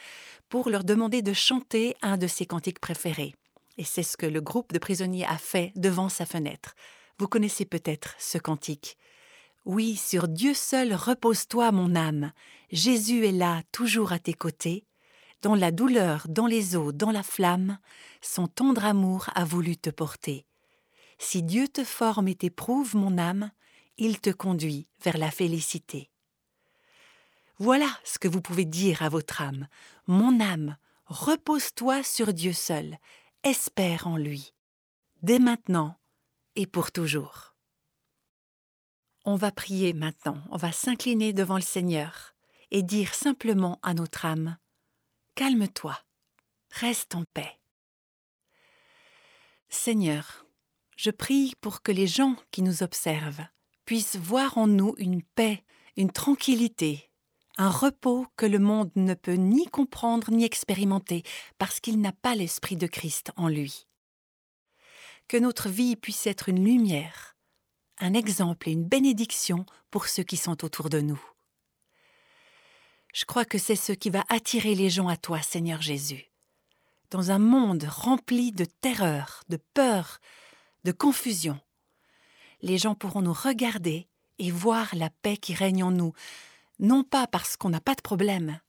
pour 0.48 0.70
leur 0.70 0.86
demander 0.86 1.22
de 1.22 1.34
chanter 1.34 1.98
un 2.02 2.16
de 2.16 2.28
ses 2.28 2.46
cantiques 2.46 2.80
préférés. 2.80 3.36
Et 3.78 3.84
c'est 3.84 4.04
ce 4.04 4.16
que 4.16 4.26
le 4.26 4.40
groupe 4.40 4.72
de 4.72 4.80
prisonniers 4.80 5.26
a 5.26 5.38
fait 5.38 5.74
devant 5.76 6.08
sa 6.08 6.26
fenêtre. 6.26 6.76
Vous 7.20 7.28
connaissez 7.28 7.66
peut-être 7.66 8.16
ce 8.20 8.38
cantique. 8.38 8.98
Oui, 9.66 9.98
sur 9.98 10.30
Dieu 10.30 10.54
seul 10.54 10.94
repose-toi, 10.94 11.74
mon 11.74 11.94
âme. 11.94 12.32
Jésus 12.72 13.26
est 13.26 13.34
là, 13.34 13.64
toujours 13.74 14.14
à 14.14 14.20
tes 14.20 14.34
côtés. 14.34 14.86
Dans 15.42 15.56
la 15.56 15.72
douleur, 15.72 16.26
dans 16.30 16.48
les 16.48 16.78
eaux, 16.78 16.94
dans 16.94 17.12
la 17.12 17.24
flamme, 17.24 17.80
son 18.22 18.48
tendre 18.48 18.86
amour 18.86 19.26
a 19.36 19.44
voulu 19.44 19.76
te 19.76 19.90
porter. 19.90 20.46
Si 21.18 21.44
Dieu 21.44 21.68
te 21.68 21.84
forme 21.84 22.30
et 22.30 22.36
t'éprouve, 22.36 22.96
mon 22.96 23.18
âme, 23.18 23.52
il 23.98 24.22
te 24.22 24.30
conduit 24.30 24.88
vers 25.04 25.18
la 25.18 25.32
félicité. 25.32 26.10
Voilà 27.64 27.98
ce 28.04 28.20
que 28.20 28.28
vous 28.28 28.42
pouvez 28.42 28.66
dire 28.66 29.04
à 29.04 29.08
votre 29.08 29.42
âme. 29.42 29.70
Mon 30.06 30.42
âme, 30.42 30.76
repose-toi 31.06 32.04
sur 32.04 32.34
Dieu 32.34 32.52
seul, 32.52 32.98
espère 33.44 34.06
en 34.06 34.18
lui, 34.18 34.54
dès 35.22 35.40
maintenant 35.40 35.96
et 36.58 36.68
pour 36.68 36.92
toujours. 36.92 37.56
On 39.24 39.38
va 39.38 39.54
prier 39.54 39.94
maintenant, 39.94 40.44
on 40.50 40.58
va 40.58 40.74
s'incliner 40.74 41.32
devant 41.32 41.56
le 41.56 41.62
Seigneur 41.62 42.36
et 42.70 42.84
dire 42.84 43.14
simplement 43.14 43.80
à 43.82 43.94
notre 43.94 44.26
âme, 44.26 44.58
Calme-toi, 45.36 45.98
reste 46.70 47.16
en 47.16 47.24
paix. 47.34 47.62
Seigneur, 49.70 50.46
je 50.98 51.12
prie 51.12 51.54
pour 51.62 51.82
que 51.82 51.94
les 51.94 52.08
gens 52.08 52.36
qui 52.52 52.62
nous 52.62 52.84
observent 52.84 53.48
puissent 53.86 54.18
voir 54.18 54.58
en 54.58 54.68
nous 54.68 54.96
une 54.98 55.24
paix, 55.24 55.64
une 55.96 56.12
tranquillité, 56.12 57.10
un 57.58 57.70
repos 57.70 58.26
que 58.36 58.46
le 58.46 58.60
monde 58.60 58.92
ne 58.96 59.14
peut 59.14 59.34
ni 59.34 59.66
comprendre 59.68 60.32
ni 60.32 60.44
expérimenter 60.44 61.24
parce 61.58 61.80
qu'il 61.80 62.02
n'a 62.02 62.12
pas 62.12 62.36
l'Esprit 62.36 62.78
de 62.78 62.88
Christ 62.88 63.32
en 63.36 63.48
lui. 63.48 63.88
Que 65.28 65.38
notre 65.38 65.70
vie 65.70 65.96
puisse 65.96 66.28
être 66.28 66.50
une 66.50 66.64
lumière, 66.64 67.36
un 68.00 68.14
exemple 68.14 68.70
et 68.70 68.72
une 68.72 68.86
bénédiction 68.86 69.66
pour 69.92 70.08
ceux 70.08 70.24
qui 70.24 70.38
sont 70.38 70.66
autour 70.66 70.90
de 70.90 71.00
nous. 71.00 71.22
Je 73.14 73.26
crois 73.26 73.46
que 73.46 73.60
c'est 73.60 73.76
ce 73.76 73.94
qui 73.94 74.10
va 74.10 74.24
attirer 74.30 74.74
les 74.74 74.90
gens 74.90 75.08
à 75.08 75.18
toi, 75.18 75.42
Seigneur 75.42 75.82
Jésus. 75.82 76.26
Dans 77.12 77.30
un 77.30 77.38
monde 77.38 77.86
rempli 77.88 78.52
de 78.52 78.66
terreur, 78.66 79.44
de 79.50 79.58
peur, 79.76 80.20
de 80.84 80.92
confusion, 80.92 81.60
les 82.64 82.80
gens 82.80 82.96
pourront 82.96 83.22
nous 83.22 83.34
regarder 83.34 84.08
et 84.40 84.50
voir 84.50 84.96
la 84.96 85.12
paix 85.12 85.38
qui 85.38 85.54
règne 85.54 85.84
en 85.84 85.92
nous, 85.92 86.14
non 86.80 87.04
pas 87.04 87.28
parce 87.28 87.58
qu'on 87.58 87.70
n'a 87.70 87.82
pas 87.82 87.96
de 87.96 88.02
problème, 88.02 88.60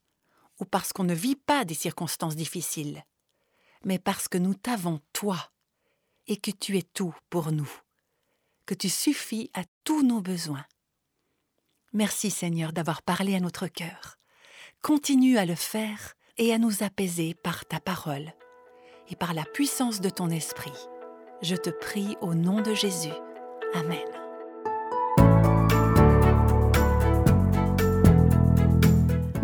ou 0.59 0.65
parce 0.65 0.93
qu'on 0.93 1.03
ne 1.03 1.13
vit 1.13 1.35
pas 1.35 1.65
des 1.65 1.73
circonstances 1.73 2.35
difficiles, 2.35 3.03
mais 3.83 3.99
parce 3.99 4.27
que 4.27 4.37
nous 4.37 4.53
t'avons 4.53 5.01
toi, 5.13 5.51
et 6.27 6.37
que 6.37 6.51
tu 6.51 6.77
es 6.77 6.81
tout 6.81 7.15
pour 7.29 7.51
nous, 7.51 7.69
que 8.65 8.73
tu 8.73 8.89
suffis 8.89 9.51
à 9.53 9.63
tous 9.83 10.03
nos 10.03 10.21
besoins. 10.21 10.65
Merci 11.93 12.29
Seigneur 12.29 12.73
d'avoir 12.73 13.01
parlé 13.01 13.35
à 13.35 13.39
notre 13.39 13.67
cœur. 13.67 14.17
Continue 14.81 15.37
à 15.37 15.45
le 15.45 15.55
faire 15.55 16.15
et 16.37 16.53
à 16.53 16.57
nous 16.57 16.83
apaiser 16.83 17.33
par 17.33 17.65
ta 17.65 17.79
parole 17.79 18.33
et 19.09 19.15
par 19.15 19.33
la 19.33 19.45
puissance 19.45 20.01
de 20.01 20.09
ton 20.09 20.29
esprit. 20.29 20.73
Je 21.41 21.55
te 21.55 21.69
prie 21.69 22.17
au 22.21 22.33
nom 22.33 22.61
de 22.61 22.73
Jésus. 22.73 23.13
Amen. 23.73 24.24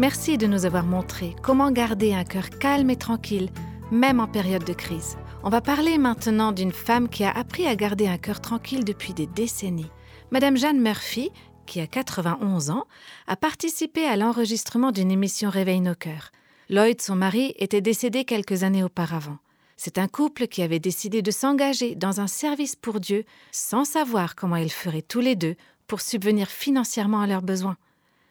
Merci 0.01 0.39
de 0.39 0.47
nous 0.47 0.65
avoir 0.65 0.83
montré 0.83 1.35
comment 1.43 1.69
garder 1.69 2.11
un 2.11 2.23
cœur 2.23 2.49
calme 2.49 2.89
et 2.89 2.95
tranquille, 2.95 3.51
même 3.91 4.19
en 4.19 4.27
période 4.27 4.63
de 4.63 4.73
crise. 4.73 5.15
On 5.43 5.51
va 5.51 5.61
parler 5.61 5.99
maintenant 5.99 6.51
d'une 6.51 6.71
femme 6.71 7.07
qui 7.07 7.23
a 7.23 7.29
appris 7.29 7.67
à 7.67 7.75
garder 7.75 8.07
un 8.07 8.17
cœur 8.17 8.41
tranquille 8.41 8.83
depuis 8.83 9.13
des 9.13 9.27
décennies. 9.27 9.91
Madame 10.31 10.57
Jeanne 10.57 10.81
Murphy, 10.81 11.29
qui 11.67 11.81
a 11.81 11.85
91 11.85 12.71
ans, 12.71 12.87
a 13.27 13.35
participé 13.35 14.05
à 14.05 14.17
l'enregistrement 14.17 14.91
d'une 14.91 15.11
émission 15.11 15.51
Réveille 15.51 15.81
nos 15.81 15.93
cœurs. 15.93 16.31
Lloyd, 16.67 16.99
son 16.99 17.15
mari, 17.15 17.53
était 17.59 17.81
décédé 17.81 18.25
quelques 18.25 18.63
années 18.63 18.83
auparavant. 18.83 19.37
C'est 19.77 19.99
un 19.99 20.07
couple 20.07 20.47
qui 20.47 20.63
avait 20.63 20.79
décidé 20.79 21.21
de 21.21 21.29
s'engager 21.29 21.93
dans 21.93 22.21
un 22.21 22.27
service 22.27 22.75
pour 22.75 22.99
Dieu 22.99 23.23
sans 23.51 23.85
savoir 23.85 24.33
comment 24.33 24.55
ils 24.55 24.71
feraient 24.71 25.03
tous 25.03 25.21
les 25.21 25.35
deux 25.35 25.57
pour 25.85 26.01
subvenir 26.01 26.47
financièrement 26.47 27.21
à 27.21 27.27
leurs 27.27 27.43
besoins. 27.43 27.77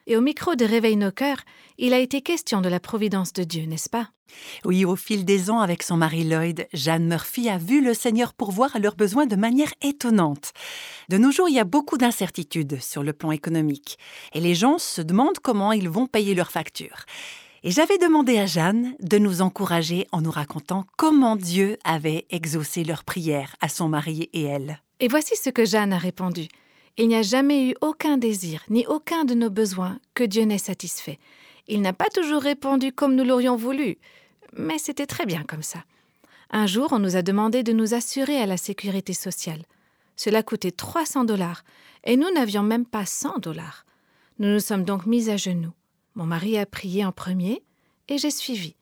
Et 0.07 0.17
au 0.17 0.21
micro 0.21 0.55
de 0.55 0.65
Réveil 0.65 0.95
nos 0.95 1.11
cœurs, 1.11 1.41
il 1.77 1.93
a 1.93 1.99
été 1.99 2.21
question 2.21 2.61
de 2.61 2.69
la 2.69 2.79
providence 2.79 3.33
de 3.33 3.43
Dieu, 3.43 3.65
n'est-ce 3.65 3.89
pas? 3.89 4.09
Oui, 4.65 4.85
au 4.85 4.95
fil 4.95 5.25
des 5.25 5.49
ans, 5.49 5.59
avec 5.59 5.83
son 5.83 5.97
mari 5.97 6.23
Lloyd, 6.23 6.67
Jeanne 6.73 7.07
Murphy 7.07 7.49
a 7.49 7.57
vu 7.57 7.83
le 7.83 7.93
Seigneur 7.93 8.33
pourvoir 8.33 8.75
à 8.75 8.79
leurs 8.79 8.95
besoins 8.95 9.25
de 9.25 9.35
manière 9.35 9.73
étonnante. 9.81 10.53
De 11.09 11.17
nos 11.17 11.31
jours, 11.31 11.49
il 11.49 11.55
y 11.55 11.59
a 11.59 11.65
beaucoup 11.65 11.97
d'incertitudes 11.97 12.81
sur 12.81 13.03
le 13.03 13.13
plan 13.13 13.31
économique, 13.31 13.97
et 14.33 14.39
les 14.39 14.55
gens 14.55 14.77
se 14.77 15.01
demandent 15.01 15.39
comment 15.39 15.71
ils 15.71 15.89
vont 15.89 16.07
payer 16.07 16.33
leurs 16.33 16.51
factures. 16.51 17.05
Et 17.63 17.69
j'avais 17.69 17.99
demandé 17.99 18.39
à 18.39 18.47
Jeanne 18.47 18.95
de 19.01 19.19
nous 19.19 19.43
encourager 19.43 20.07
en 20.11 20.21
nous 20.21 20.31
racontant 20.31 20.85
comment 20.97 21.35
Dieu 21.35 21.77
avait 21.83 22.25
exaucé 22.31 22.83
leurs 22.83 23.03
prières 23.03 23.55
à 23.61 23.69
son 23.69 23.87
mari 23.87 24.29
et 24.33 24.43
elle. 24.43 24.81
Et 24.99 25.07
voici 25.07 25.35
ce 25.35 25.51
que 25.51 25.65
Jeanne 25.65 25.93
a 25.93 25.99
répondu. 25.99 26.47
Il 26.97 27.07
n'y 27.07 27.15
a 27.15 27.21
jamais 27.21 27.69
eu 27.69 27.75
aucun 27.81 28.17
désir, 28.17 28.63
ni 28.69 28.85
aucun 28.85 29.25
de 29.25 29.33
nos 29.33 29.49
besoins 29.49 29.99
que 30.13 30.23
Dieu 30.23 30.43
n'ait 30.43 30.57
satisfait. 30.57 31.19
Il 31.67 31.81
n'a 31.81 31.93
pas 31.93 32.09
toujours 32.09 32.41
répondu 32.41 32.91
comme 32.91 33.15
nous 33.15 33.23
l'aurions 33.23 33.55
voulu, 33.55 33.97
mais 34.53 34.77
c'était 34.77 35.05
très 35.05 35.25
bien 35.25 35.43
comme 35.43 35.63
ça. 35.63 35.83
Un 36.49 36.67
jour, 36.67 36.89
on 36.91 36.99
nous 36.99 37.15
a 37.15 37.21
demandé 37.21 37.63
de 37.63 37.71
nous 37.71 37.93
assurer 37.93 38.37
à 38.37 38.45
la 38.45 38.57
sécurité 38.57 39.13
sociale. 39.13 39.63
Cela 40.17 40.43
coûtait 40.43 40.71
300 40.71 41.23
dollars, 41.23 41.63
et 42.03 42.17
nous 42.17 42.29
n'avions 42.31 42.63
même 42.63 42.85
pas 42.85 43.05
100 43.05 43.39
dollars. 43.39 43.85
Nous 44.39 44.49
nous 44.49 44.59
sommes 44.59 44.83
donc 44.83 45.05
mis 45.05 45.29
à 45.29 45.37
genoux. 45.37 45.73
Mon 46.15 46.25
mari 46.25 46.57
a 46.57 46.65
prié 46.65 47.05
en 47.05 47.13
premier, 47.13 47.63
et 48.09 48.17
j'ai 48.17 48.31
suivi. 48.31 48.75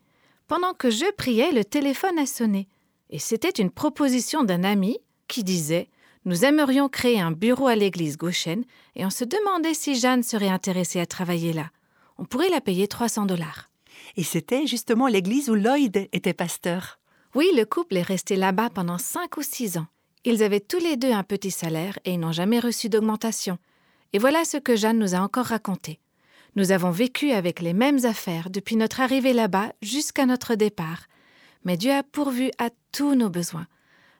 Pendant 0.47 0.73
que 0.73 0.89
je 0.89 1.11
priais, 1.11 1.51
le 1.51 1.63
téléphone 1.63 2.17
a 2.17 2.25
sonné. 2.25 2.67
Et 3.11 3.19
c'était 3.19 3.49
une 3.49 3.69
proposition 3.69 4.43
d'un 4.43 4.63
ami 4.63 4.97
qui 5.27 5.43
disait 5.43 5.89
Nous 6.25 6.43
aimerions 6.43 6.89
créer 6.89 7.19
un 7.19 7.31
bureau 7.31 7.67
à 7.67 7.75
l'église 7.75 8.17
gauchenne 8.17 8.65
et 8.95 9.05
on 9.05 9.09
se 9.09 9.23
demandait 9.23 9.73
si 9.73 9.95
Jeanne 9.95 10.23
serait 10.23 10.49
intéressée 10.49 10.99
à 10.99 11.05
travailler 11.05 11.53
là. 11.53 11.71
On 12.17 12.25
pourrait 12.25 12.49
la 12.49 12.61
payer 12.61 12.87
300 12.87 13.25
dollars. 13.25 13.69
Et 14.17 14.23
c'était 14.23 14.67
justement 14.67 15.07
l'église 15.07 15.49
où 15.49 15.55
Lloyd 15.55 16.09
était 16.11 16.33
pasteur. 16.33 16.99
Oui, 17.35 17.49
le 17.55 17.63
couple 17.63 17.97
est 17.97 18.01
resté 18.01 18.35
là-bas 18.35 18.69
pendant 18.69 18.97
cinq 18.97 19.37
ou 19.37 19.41
six 19.43 19.77
ans. 19.77 19.87
Ils 20.25 20.43
avaient 20.43 20.59
tous 20.59 20.79
les 20.79 20.97
deux 20.97 21.11
un 21.11 21.23
petit 21.23 21.51
salaire 21.51 21.97
et 22.03 22.13
ils 22.13 22.19
n'ont 22.19 22.33
jamais 22.33 22.59
reçu 22.59 22.89
d'augmentation. 22.89 23.57
Et 24.11 24.19
voilà 24.19 24.43
ce 24.43 24.57
que 24.57 24.75
Jeanne 24.75 24.99
nous 24.99 25.15
a 25.15 25.19
encore 25.19 25.45
raconté. 25.45 25.99
Nous 26.55 26.71
avons 26.71 26.91
vécu 26.91 27.31
avec 27.31 27.61
les 27.61 27.73
mêmes 27.73 28.03
affaires 28.05 28.49
depuis 28.49 28.75
notre 28.75 28.99
arrivée 28.99 29.33
là-bas 29.33 29.71
jusqu'à 29.81 30.25
notre 30.25 30.55
départ. 30.55 31.05
Mais 31.63 31.77
Dieu 31.77 31.91
a 31.91 32.03
pourvu 32.03 32.51
à 32.57 32.69
tous 32.91 33.15
nos 33.15 33.29
besoins. 33.29 33.67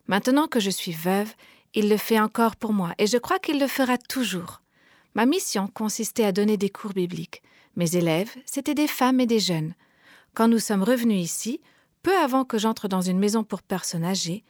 Maintenant 0.08 0.48
que 0.48 0.60
je 0.60 0.70
suis 0.70 0.92
veuve, 0.92 1.34
il 1.74 1.90
le 1.90 1.98
fait 1.98 2.20
encore 2.20 2.56
pour 2.56 2.74
moi 2.74 2.94
et 2.98 3.08
je 3.08 3.18
crois 3.18 3.40
qu'il 3.40 3.60
le 3.60 3.68
fera 3.68 3.98
toujours. 3.98 4.62
Ma 5.16 5.26
mission 5.26 5.68
consistait 5.68 6.26
à 6.26 6.32
donner 6.32 6.58
des 6.58 6.70
cours 6.70 6.94
bibliques. 6.94 7.42
Mes 7.76 7.96
élèves, 7.96 8.32
c'étaient 8.46 8.76
des 8.76 8.88
femmes 8.88 9.20
et 9.20 9.26
des 9.26 9.40
jeunes. 9.40 9.74
Quand 10.34 10.48
nous 10.48 10.60
sommes 10.60 10.84
revenus 10.84 11.24
ici, 11.24 11.62
peu 12.04 12.16
avant 12.18 12.46
que 12.46 12.58
j'entre 12.58 12.88
dans 12.88 13.02
une 13.02 13.20
maison 13.20 13.44
pour 13.44 13.62
personnes 13.62 14.04
âgées, 14.04 14.44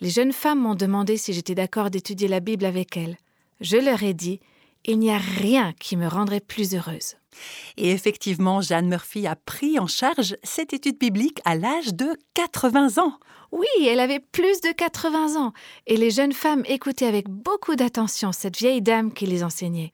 les 0.00 0.10
jeunes 0.10 0.32
femmes 0.32 0.60
m'ont 0.60 0.74
demandé 0.74 1.16
si 1.16 1.32
j'étais 1.32 1.54
d'accord 1.54 1.90
d'étudier 1.90 2.28
la 2.28 2.40
Bible 2.40 2.64
avec 2.64 2.96
elles. 2.96 3.16
Je 3.60 3.76
leur 3.76 4.02
ai 4.02 4.14
dit 4.14 4.40
Il 4.84 4.98
n'y 4.98 5.10
a 5.10 5.18
rien 5.18 5.72
qui 5.80 5.96
me 5.96 6.06
rendrait 6.06 6.40
plus 6.40 6.74
heureuse. 6.74 7.14
Et 7.76 7.90
effectivement, 7.90 8.60
Jeanne 8.60 8.88
Murphy 8.88 9.26
a 9.26 9.34
pris 9.34 9.78
en 9.78 9.86
charge 9.86 10.36
cette 10.42 10.72
étude 10.72 10.98
biblique 10.98 11.40
à 11.44 11.56
l'âge 11.56 11.94
de 11.94 12.16
80 12.34 12.98
ans. 13.02 13.18
Oui, 13.50 13.66
elle 13.86 14.00
avait 14.00 14.20
plus 14.20 14.60
de 14.60 14.72
80 14.72 15.40
ans, 15.40 15.52
et 15.86 15.96
les 15.96 16.10
jeunes 16.10 16.32
femmes 16.32 16.64
écoutaient 16.66 17.06
avec 17.06 17.28
beaucoup 17.28 17.76
d'attention 17.76 18.32
cette 18.32 18.58
vieille 18.58 18.82
dame 18.82 19.12
qui 19.12 19.26
les 19.26 19.42
enseignait. 19.42 19.92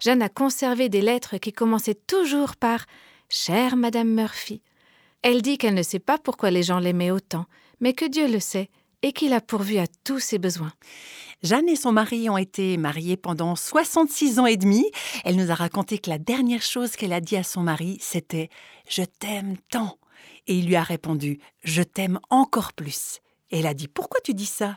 Jeanne 0.00 0.22
a 0.22 0.28
conservé 0.28 0.88
des 0.88 1.02
lettres 1.02 1.36
qui 1.36 1.52
commençaient 1.52 1.98
toujours 2.06 2.56
par 2.56 2.86
Chère 3.28 3.76
Madame 3.76 4.08
Murphy. 4.08 4.62
Elle 5.22 5.42
dit 5.42 5.58
qu'elle 5.58 5.74
ne 5.74 5.82
sait 5.82 6.00
pas 6.00 6.18
pourquoi 6.18 6.50
les 6.50 6.64
gens 6.64 6.80
l'aimaient 6.80 7.12
autant, 7.12 7.46
mais 7.80 7.92
que 7.92 8.06
Dieu 8.06 8.26
le 8.26 8.40
sait, 8.40 8.70
et 9.02 9.12
qu'il 9.12 9.32
a 9.32 9.40
pourvu 9.40 9.78
à 9.78 9.86
tous 10.04 10.20
ses 10.20 10.38
besoins. 10.38 10.72
Jeanne 11.42 11.68
et 11.68 11.76
son 11.76 11.92
mari 11.92 12.30
ont 12.30 12.38
été 12.38 12.76
mariés 12.76 13.16
pendant 13.16 13.56
66 13.56 14.38
ans 14.38 14.46
et 14.46 14.56
demi. 14.56 14.90
Elle 15.24 15.36
nous 15.36 15.50
a 15.50 15.54
raconté 15.54 15.98
que 15.98 16.08
la 16.08 16.18
dernière 16.18 16.62
chose 16.62 16.96
qu'elle 16.96 17.12
a 17.12 17.20
dit 17.20 17.36
à 17.36 17.42
son 17.42 17.62
mari, 17.62 17.98
c'était⁇ 18.00 18.44
Je 18.88 19.02
t'aime 19.02 19.56
tant⁇ 19.70 19.86
Et 20.46 20.56
il 20.56 20.66
lui 20.66 20.76
a 20.76 20.82
répondu⁇ 20.82 21.32
Je 21.64 21.82
t'aime 21.82 22.20
encore 22.30 22.72
plus⁇ 22.72 22.90
Et 23.50 23.58
elle 23.58 23.66
a 23.66 23.74
dit⁇ 23.74 23.86
Pourquoi 23.92 24.20
tu 24.22 24.34
dis 24.34 24.46
ça?⁇ 24.46 24.68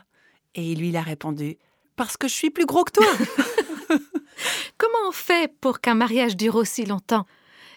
Et 0.56 0.72
il 0.72 0.80
lui 0.80 0.96
a 0.96 1.02
répondu⁇ 1.02 1.44
Parce 1.94 2.16
que 2.16 2.28
je 2.28 2.34
suis 2.34 2.50
plus 2.50 2.66
gros 2.66 2.84
que 2.84 2.92
toi⁇ 2.92 3.06
Comment 4.78 5.08
on 5.08 5.12
fait 5.12 5.52
pour 5.60 5.80
qu'un 5.80 5.94
mariage 5.94 6.36
dure 6.36 6.56
aussi 6.56 6.84
longtemps? 6.84 7.26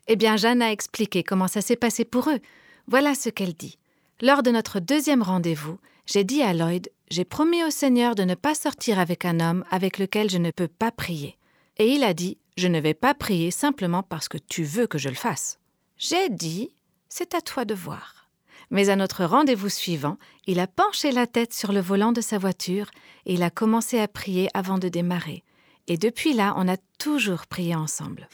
Eh 0.08 0.15
bien, 0.15 0.38
Jeanne 0.38 0.62
a 0.62 0.72
expliqué 0.72 1.24
comment 1.24 1.48
ça 1.48 1.62
s'est 1.62 1.75
passé 1.75 2.05
pour 2.05 2.29
eux. 2.29 2.39
Voilà 2.88 3.13
ce 3.13 3.29
qu'elle 3.29 3.53
dit. 3.53 3.78
Lors 4.21 4.43
de 4.43 4.51
notre 4.51 4.81
deuxième 4.81 5.23
rendez-vous, 5.23 5.79
j'ai 6.05 6.25
dit 6.25 6.41
à 6.41 6.53
Lloyd 6.53 6.91
J'ai 7.09 7.23
promis 7.23 7.63
au 7.63 7.69
Seigneur 7.69 8.15
de 8.15 8.23
ne 8.23 8.35
pas 8.35 8.53
sortir 8.53 8.99
avec 8.99 9.23
un 9.23 9.39
homme 9.39 9.63
avec 9.71 9.97
lequel 9.97 10.29
je 10.29 10.38
ne 10.38 10.51
peux 10.51 10.67
pas 10.67 10.91
prier. 10.91 11.38
Et 11.77 11.88
il 11.93 12.03
a 12.03 12.13
dit 12.13 12.38
Je 12.57 12.67
ne 12.67 12.81
vais 12.81 12.93
pas 12.93 13.13
prier 13.13 13.49
simplement 13.49 14.03
parce 14.03 14.27
que 14.27 14.38
tu 14.38 14.63
veux 14.63 14.88
que 14.88 14.97
je 14.97 15.07
le 15.07 15.15
fasse. 15.15 15.57
J'ai 15.97 16.27
dit 16.27 16.69
C'est 17.07 17.33
à 17.33 17.39
toi 17.39 17.63
de 17.63 17.73
voir. 17.73 18.27
Mais 18.71 18.89
à 18.89 18.97
notre 18.97 19.23
rendez-vous 19.23 19.69
suivant, 19.69 20.17
il 20.47 20.59
a 20.59 20.67
penché 20.67 21.13
la 21.13 21.25
tête 21.25 21.53
sur 21.53 21.71
le 21.71 21.79
volant 21.79 22.11
de 22.11 22.19
sa 22.19 22.38
voiture 22.38 22.91
et 23.25 23.35
il 23.35 23.43
a 23.43 23.49
commencé 23.49 24.01
à 24.01 24.09
prier 24.09 24.49
avant 24.53 24.79
de 24.79 24.89
démarrer. 24.89 25.45
Et 25.87 25.98
depuis 25.98 26.33
là, 26.33 26.55
on 26.57 26.67
a 26.67 26.75
toujours 26.98 27.48
prié 27.48 27.74
ensemble. 27.74 28.27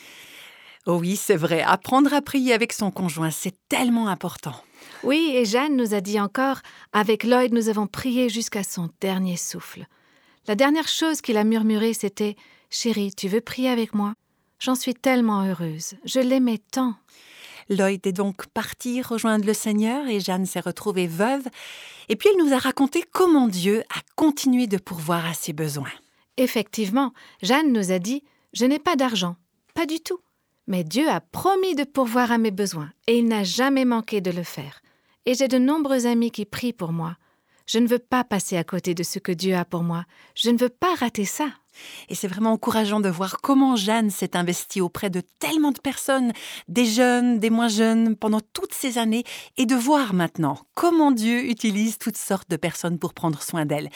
Oh 0.88 0.98
oui, 0.98 1.16
c'est 1.16 1.36
vrai, 1.36 1.62
apprendre 1.62 2.12
à 2.14 2.24
prier 2.24 2.54
avec 2.54 2.74
son 2.74 2.90
conjoint, 2.90 3.32
c'est 3.32 3.56
tellement 3.70 4.08
important. 4.08 4.56
Oui, 5.04 5.32
et 5.36 5.46
Jeanne 5.46 5.76
nous 5.76 5.94
a 5.94 6.02
dit 6.02 6.20
encore 6.20 6.60
Avec 6.94 7.24
Lloyd, 7.24 7.54
nous 7.54 7.70
avons 7.70 7.88
prié 7.88 8.30
jusqu'à 8.30 8.64
son 8.64 8.90
dernier 9.02 9.38
souffle. 9.38 9.86
La 10.48 10.56
dernière 10.56 10.88
chose 10.88 11.22
qu'il 11.22 11.38
a 11.38 11.44
murmuré, 11.44 11.94
c'était 11.94 12.36
Chérie, 12.70 13.14
tu 13.14 13.28
veux 13.28 13.42
prier 13.42 13.70
avec 13.70 13.94
moi? 13.94 14.14
J'en 14.60 14.76
suis 14.76 14.94
tellement 14.94 15.44
heureuse. 15.44 15.96
Je 16.06 16.20
l'aimais 16.20 16.60
tant. 16.72 16.96
Lloyd 17.70 18.06
est 18.06 18.12
donc 18.12 18.46
parti 18.48 19.02
rejoindre 19.02 19.46
le 19.46 19.54
Seigneur 19.54 20.08
et 20.08 20.20
Jeanne 20.20 20.46
s'est 20.46 20.60
retrouvée 20.60 21.08
veuve. 21.08 21.48
Et 22.10 22.16
puis 22.16 22.30
elle 22.30 22.46
nous 22.46 22.54
a 22.54 22.60
raconté 22.60 23.04
comment 23.12 23.48
Dieu 23.48 23.82
a 23.90 24.02
continué 24.16 24.68
de 24.68 24.78
pourvoir 24.78 25.26
à 25.26 25.34
ses 25.34 25.54
besoins. 25.54 25.92
Effectivement, 26.38 27.14
Jeanne 27.42 27.72
nous 27.72 27.92
a 27.92 28.00
dit 28.00 28.24
Je 28.54 28.66
n'ai 28.66 28.80
pas 28.80 28.96
d'argent. 28.96 29.36
Pas 29.74 29.86
du 29.86 30.00
tout. 30.00 30.20
Mais 30.68 30.84
Dieu 30.84 31.10
a 31.10 31.22
promis 31.22 31.76
de 31.76 31.84
pourvoir 31.84 32.32
à 32.32 32.38
mes 32.38 32.52
besoins, 32.52 32.92
et 33.08 33.18
il 33.18 33.28
n'a 33.28 33.44
jamais 33.44 33.86
manqué 33.86 34.22
de 34.22 34.32
le 34.32 34.44
faire. 34.44 34.82
Et 35.26 35.34
j'ai 35.34 35.48
de 35.48 35.58
nombreux 35.58 36.06
amis 36.06 36.32
qui 36.32 36.46
prient 36.46 36.74
pour 36.74 36.92
moi. 36.92 37.18
Je 37.68 37.80
ne 37.80 37.88
veux 37.88 38.00
pas 38.00 38.24
passer 38.24 38.58
à 38.58 38.64
côté 38.64 38.94
de 38.94 39.04
ce 39.04 39.20
que 39.20 39.32
Dieu 39.32 39.56
a 39.56 39.66
pour 39.66 39.84
moi. 39.84 40.06
Je 40.36 40.50
ne 40.50 40.58
veux 40.58 40.70
pas 40.70 40.94
rater 40.96 41.26
ça. 41.26 41.50
Et 42.10 42.16
c'est 42.16 42.28
vraiment 42.28 42.54
encourageant 42.54 43.00
de 43.00 43.10
voir 43.10 43.38
comment 43.42 43.76
Jeanne 43.76 44.10
s'est 44.10 44.36
investie 44.36 44.82
auprès 44.82 45.10
de 45.10 45.22
tellement 45.40 45.72
de 45.72 45.80
personnes, 45.80 46.32
des 46.68 46.86
jeunes, 46.86 47.40
des 47.40 47.50
moins 47.50 47.68
jeunes, 47.68 48.16
pendant 48.16 48.42
toutes 48.54 48.74
ces 48.74 48.98
années, 48.98 49.24
et 49.58 49.66
de 49.66 49.76
voir 49.76 50.14
maintenant 50.14 50.58
comment 50.74 51.12
Dieu 51.12 51.50
utilise 51.50 51.98
toutes 51.98 52.18
sortes 52.18 52.50
de 52.50 52.58
personnes 52.58 53.00
pour 53.00 53.14
prendre 53.14 53.42
soin 53.42 53.66
d'elle. 53.66 53.90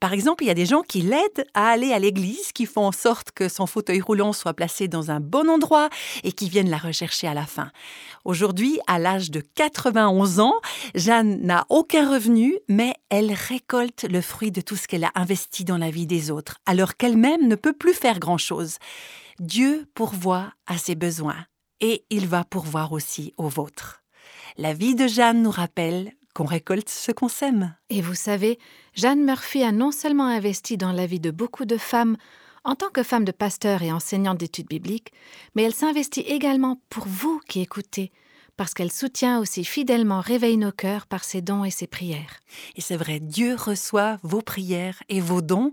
Par 0.00 0.12
exemple, 0.12 0.44
il 0.44 0.48
y 0.48 0.50
a 0.50 0.54
des 0.54 0.66
gens 0.66 0.82
qui 0.82 1.02
l'aident 1.02 1.46
à 1.54 1.68
aller 1.68 1.92
à 1.92 1.98
l'église, 1.98 2.52
qui 2.52 2.66
font 2.66 2.86
en 2.86 2.92
sorte 2.92 3.32
que 3.32 3.48
son 3.48 3.66
fauteuil 3.66 4.00
roulant 4.00 4.32
soit 4.32 4.54
placé 4.54 4.88
dans 4.88 5.10
un 5.10 5.20
bon 5.20 5.48
endroit 5.48 5.88
et 6.24 6.32
qui 6.32 6.48
viennent 6.48 6.70
la 6.70 6.78
rechercher 6.78 7.26
à 7.28 7.34
la 7.34 7.46
fin. 7.46 7.70
Aujourd'hui, 8.24 8.78
à 8.86 8.98
l'âge 8.98 9.30
de 9.30 9.40
91 9.54 10.40
ans, 10.40 10.54
Jeanne 10.94 11.40
n'a 11.42 11.64
aucun 11.68 12.10
revenu, 12.10 12.58
mais 12.68 12.94
elle 13.08 13.32
récolte 13.32 14.04
le 14.10 14.20
fruit 14.20 14.50
de 14.50 14.60
tout 14.60 14.76
ce 14.76 14.88
qu'elle 14.88 15.04
a 15.04 15.12
investi 15.14 15.64
dans 15.64 15.78
la 15.78 15.90
vie 15.90 16.06
des 16.06 16.30
autres, 16.30 16.58
alors 16.66 16.96
qu'elle 16.96 17.15
même 17.16 17.48
ne 17.48 17.54
peut 17.54 17.72
plus 17.72 17.94
faire 17.94 18.18
grand-chose. 18.18 18.78
Dieu 19.38 19.86
pourvoit 19.94 20.52
à 20.66 20.78
ses 20.78 20.94
besoins 20.94 21.46
et 21.80 22.04
il 22.10 22.26
va 22.26 22.44
pourvoir 22.44 22.92
aussi 22.92 23.34
aux 23.36 23.48
vôtres. 23.48 24.02
La 24.56 24.72
vie 24.72 24.94
de 24.94 25.06
Jeanne 25.06 25.42
nous 25.42 25.50
rappelle 25.50 26.12
qu'on 26.34 26.44
récolte 26.44 26.88
ce 26.88 27.12
qu'on 27.12 27.28
sème. 27.28 27.74
Et 27.90 28.00
vous 28.00 28.14
savez, 28.14 28.58
Jeanne 28.94 29.24
Murphy 29.24 29.62
a 29.62 29.72
non 29.72 29.90
seulement 29.90 30.26
investi 30.26 30.76
dans 30.76 30.92
la 30.92 31.06
vie 31.06 31.20
de 31.20 31.30
beaucoup 31.30 31.64
de 31.64 31.76
femmes 31.76 32.16
en 32.64 32.74
tant 32.74 32.90
que 32.90 33.02
femme 33.02 33.24
de 33.24 33.32
pasteur 33.32 33.82
et 33.82 33.92
enseignante 33.92 34.38
d'études 34.38 34.68
bibliques, 34.68 35.12
mais 35.54 35.62
elle 35.62 35.74
s'investit 35.74 36.20
également 36.20 36.80
pour 36.90 37.06
vous 37.06 37.40
qui 37.48 37.60
écoutez, 37.60 38.12
parce 38.56 38.74
qu'elle 38.74 38.92
soutient 38.92 39.40
aussi 39.40 39.64
fidèlement 39.64 40.20
Réveille 40.20 40.56
nos 40.56 40.72
cœurs 40.72 41.06
par 41.06 41.24
ses 41.24 41.42
dons 41.42 41.64
et 41.64 41.70
ses 41.70 41.86
prières. 41.86 42.40
Et 42.74 42.80
c'est 42.80 42.96
vrai, 42.96 43.20
Dieu 43.20 43.54
reçoit 43.54 44.18
vos 44.22 44.40
prières 44.40 45.02
et 45.08 45.20
vos 45.20 45.42
dons 45.42 45.72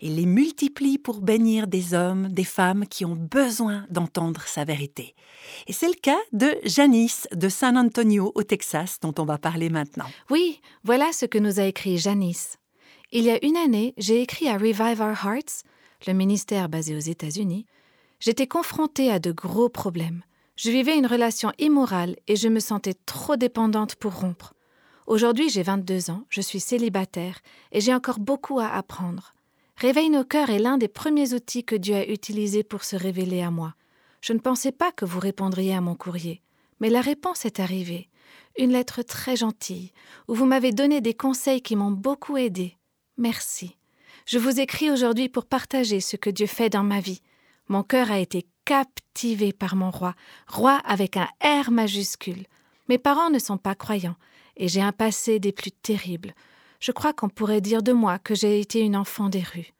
et 0.00 0.08
les 0.08 0.26
multiplie 0.26 0.98
pour 0.98 1.20
bénir 1.20 1.66
des 1.66 1.94
hommes, 1.94 2.28
des 2.28 2.44
femmes 2.44 2.86
qui 2.86 3.04
ont 3.04 3.16
besoin 3.16 3.86
d'entendre 3.90 4.42
sa 4.46 4.64
vérité. 4.64 5.14
Et 5.66 5.72
c'est 5.72 5.88
le 5.88 5.94
cas 5.94 6.18
de 6.32 6.56
Janice 6.64 7.28
de 7.32 7.48
San 7.48 7.76
Antonio 7.76 8.32
au 8.34 8.42
Texas 8.42 8.98
dont 9.00 9.14
on 9.18 9.24
va 9.24 9.38
parler 9.38 9.70
maintenant. 9.70 10.06
Oui, 10.30 10.60
voilà 10.82 11.12
ce 11.12 11.26
que 11.26 11.38
nous 11.38 11.60
a 11.60 11.64
écrit 11.64 11.98
Janice. 11.98 12.58
Il 13.12 13.24
y 13.24 13.30
a 13.30 13.44
une 13.44 13.56
année, 13.56 13.94
j'ai 13.96 14.22
écrit 14.22 14.48
à 14.48 14.54
Revive 14.54 15.00
Our 15.00 15.24
Hearts, 15.24 15.62
le 16.06 16.14
ministère 16.14 16.68
basé 16.68 16.96
aux 16.96 17.00
États-Unis. 17.00 17.66
J'étais 18.18 18.46
confrontée 18.46 19.10
à 19.10 19.18
de 19.18 19.32
gros 19.32 19.68
problèmes. 19.68 20.22
Je 20.56 20.70
vivais 20.70 20.96
une 20.96 21.06
relation 21.06 21.52
immorale 21.58 22.16
et 22.28 22.36
je 22.36 22.48
me 22.48 22.60
sentais 22.60 22.94
trop 22.94 23.36
dépendante 23.36 23.96
pour 23.96 24.20
rompre. 24.20 24.54
Aujourd'hui, 25.08 25.48
j'ai 25.48 25.64
22 25.64 26.10
ans, 26.10 26.24
je 26.28 26.40
suis 26.40 26.60
célibataire 26.60 27.40
et 27.72 27.80
j'ai 27.80 27.92
encore 27.92 28.20
beaucoup 28.20 28.60
à 28.60 28.68
apprendre. 28.68 29.32
Réveille 29.76 30.10
nos 30.10 30.24
cœurs 30.24 30.50
est 30.50 30.60
l'un 30.60 30.78
des 30.78 30.86
premiers 30.86 31.34
outils 31.34 31.64
que 31.64 31.74
Dieu 31.74 31.96
a 31.96 32.06
utilisés 32.06 32.62
pour 32.62 32.84
se 32.84 32.94
révéler 32.94 33.42
à 33.42 33.50
moi. 33.50 33.74
Je 34.20 34.32
ne 34.32 34.38
pensais 34.38 34.70
pas 34.70 34.92
que 34.92 35.04
vous 35.04 35.18
répondriez 35.18 35.74
à 35.74 35.80
mon 35.80 35.96
courrier, 35.96 36.40
mais 36.78 36.88
la 36.88 37.00
réponse 37.00 37.44
est 37.44 37.58
arrivée. 37.58 38.08
Une 38.56 38.70
lettre 38.70 39.02
très 39.02 39.34
gentille, 39.34 39.90
où 40.28 40.34
vous 40.34 40.46
m'avez 40.46 40.70
donné 40.70 41.00
des 41.00 41.14
conseils 41.14 41.62
qui 41.62 41.74
m'ont 41.74 41.90
beaucoup 41.90 42.36
aidé. 42.36 42.76
Merci. 43.18 43.76
Je 44.24 44.38
vous 44.38 44.60
écris 44.60 44.90
aujourd'hui 44.90 45.28
pour 45.28 45.46
partager 45.46 45.98
ce 46.00 46.16
que 46.16 46.30
Dieu 46.30 46.46
fait 46.46 46.70
dans 46.70 46.84
ma 46.84 47.00
vie. 47.00 47.20
Mon 47.68 47.82
cœur 47.82 48.12
a 48.12 48.20
été 48.20 48.46
captivé 48.64 49.52
par 49.52 49.76
mon 49.76 49.90
roi, 49.90 50.14
roi 50.46 50.80
avec 50.84 51.16
un 51.16 51.28
R 51.42 51.70
majuscule. 51.70 52.46
Mes 52.88 52.98
parents 52.98 53.30
ne 53.30 53.38
sont 53.38 53.58
pas 53.58 53.74
croyants, 53.74 54.16
et 54.56 54.68
j'ai 54.68 54.82
un 54.82 54.92
passé 54.92 55.38
des 55.38 55.52
plus 55.52 55.72
terribles. 55.72 56.34
Je 56.80 56.92
crois 56.92 57.12
qu'on 57.12 57.28
pourrait 57.28 57.60
dire 57.60 57.82
de 57.82 57.92
moi 57.92 58.18
que 58.18 58.34
j'ai 58.34 58.60
été 58.60 58.80
une 58.80 58.96
enfant 58.96 59.28
des 59.28 59.42
rues. 59.42 59.72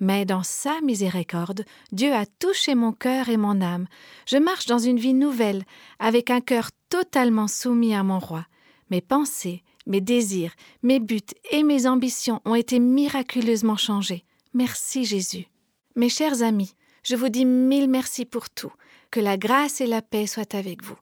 Mais 0.00 0.24
dans 0.24 0.42
sa 0.42 0.80
miséricorde, 0.80 1.64
Dieu 1.92 2.12
a 2.12 2.26
touché 2.26 2.74
mon 2.74 2.92
cœur 2.92 3.28
et 3.28 3.36
mon 3.36 3.60
âme. 3.60 3.86
Je 4.26 4.36
marche 4.36 4.66
dans 4.66 4.78
une 4.78 4.98
vie 4.98 5.14
nouvelle, 5.14 5.64
avec 5.98 6.30
un 6.30 6.40
cœur 6.40 6.70
totalement 6.88 7.48
soumis 7.48 7.94
à 7.94 8.02
mon 8.02 8.18
roi. 8.18 8.46
Mes 8.90 9.00
pensées, 9.00 9.62
mes 9.86 10.00
désirs, 10.00 10.52
mes 10.82 11.00
buts 11.00 11.20
et 11.50 11.62
mes 11.62 11.86
ambitions 11.86 12.40
ont 12.44 12.54
été 12.54 12.78
miraculeusement 12.80 13.76
changés. 13.76 14.24
Merci 14.54 15.04
Jésus. 15.04 15.46
Mes 15.94 16.08
chers 16.08 16.42
amis, 16.42 16.74
je 17.02 17.16
vous 17.16 17.28
dis 17.28 17.44
mille 17.44 17.88
merci 17.88 18.24
pour 18.24 18.50
tout. 18.50 18.72
Que 19.10 19.20
la 19.20 19.36
grâce 19.36 19.80
et 19.80 19.86
la 19.86 20.02
paix 20.02 20.26
soient 20.26 20.54
avec 20.54 20.82
vous. 20.82 20.96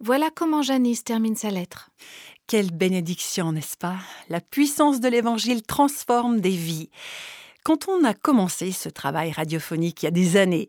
Voilà 0.00 0.30
comment 0.34 0.62
Janice 0.62 1.04
termine 1.04 1.36
sa 1.36 1.50
lettre. 1.50 1.90
Quelle 2.48 2.72
bénédiction, 2.72 3.52
n'est-ce 3.52 3.76
pas? 3.76 3.96
La 4.28 4.40
puissance 4.40 4.98
de 4.98 5.08
l'Évangile 5.08 5.62
transforme 5.62 6.40
des 6.40 6.50
vies. 6.50 6.90
Quand 7.64 7.86
on 7.88 8.02
a 8.02 8.12
commencé 8.12 8.72
ce 8.72 8.88
travail 8.88 9.30
radiophonique 9.30 10.02
il 10.02 10.06
y 10.06 10.08
a 10.08 10.10
des 10.10 10.36
années, 10.36 10.68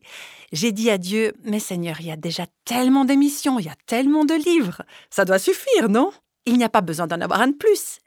j'ai 0.51 0.71
dit 0.71 0.91
à 0.91 0.99
Dieu, 0.99 1.33
mais 1.43 1.59
Seigneur, 1.59 1.99
il 1.99 2.05
y 2.05 2.11
a 2.11 2.15
déjà 2.15 2.45
tellement 2.65 3.05
d'émissions, 3.05 3.57
il 3.57 3.65
y 3.65 3.69
a 3.69 3.75
tellement 3.87 4.25
de 4.25 4.35
livres, 4.35 4.83
ça 5.09 5.25
doit 5.25 5.39
suffire, 5.39 5.89
non? 5.89 6.11
Il 6.45 6.57
n'y 6.57 6.63
a 6.63 6.69
pas 6.69 6.81
besoin 6.81 7.07
d'en 7.07 7.21
avoir 7.21 7.41
un 7.41 7.47
de 7.47 7.55
plus. 7.55 7.97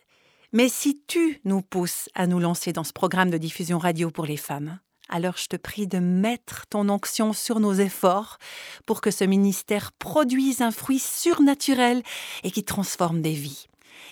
Mais 0.52 0.68
si 0.68 1.02
tu 1.08 1.40
nous 1.44 1.62
pousses 1.62 2.08
à 2.14 2.28
nous 2.28 2.38
lancer 2.38 2.72
dans 2.72 2.84
ce 2.84 2.92
programme 2.92 3.30
de 3.30 3.38
diffusion 3.38 3.78
radio 3.78 4.12
pour 4.12 4.26
les 4.26 4.36
femmes, 4.36 4.78
alors 5.08 5.36
je 5.36 5.46
te 5.46 5.56
prie 5.56 5.86
de 5.86 5.98
mettre 5.98 6.66
ton 6.66 6.88
onction 6.88 7.32
sur 7.32 7.60
nos 7.60 7.74
efforts 7.74 8.38
pour 8.86 9.00
que 9.00 9.10
ce 9.10 9.24
ministère 9.24 9.92
produise 9.92 10.62
un 10.62 10.70
fruit 10.70 10.98
surnaturel 10.98 12.02
et 12.42 12.50
qui 12.50 12.64
transforme 12.64 13.22
des 13.22 13.32
vies. 13.32 13.66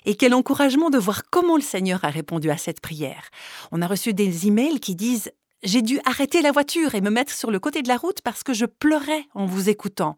Et 0.05 0.17
quel 0.17 0.35
encouragement 0.35 0.91
de 0.91 0.99
voir 0.99 1.23
comment 1.31 1.57
le 1.57 1.63
Seigneur 1.63 2.05
a 2.05 2.11
répondu 2.11 2.51
à 2.51 2.57
cette 2.57 2.81
prière. 2.81 3.31
On 3.73 3.83
a 3.83 3.87
reçu 3.87 4.13
des 4.13 4.47
emails 4.47 4.81
qui 4.81 4.95
disent 4.95 5.33
J'ai 5.63 5.83
dû 5.83 6.01
arrêter 6.05 6.43
la 6.43 6.53
voiture 6.53 6.95
et 6.95 7.01
me 7.01 7.11
mettre 7.11 7.33
sur 7.33 7.51
le 7.51 7.61
côté 7.61 7.83
de 7.83 7.89
la 7.89 7.97
route 7.97 8.21
parce 8.23 8.43
que 8.43 8.53
je 8.53 8.67
pleurais 8.67 9.27
en 9.35 9.47
vous 9.47 9.69
écoutant. 9.69 10.17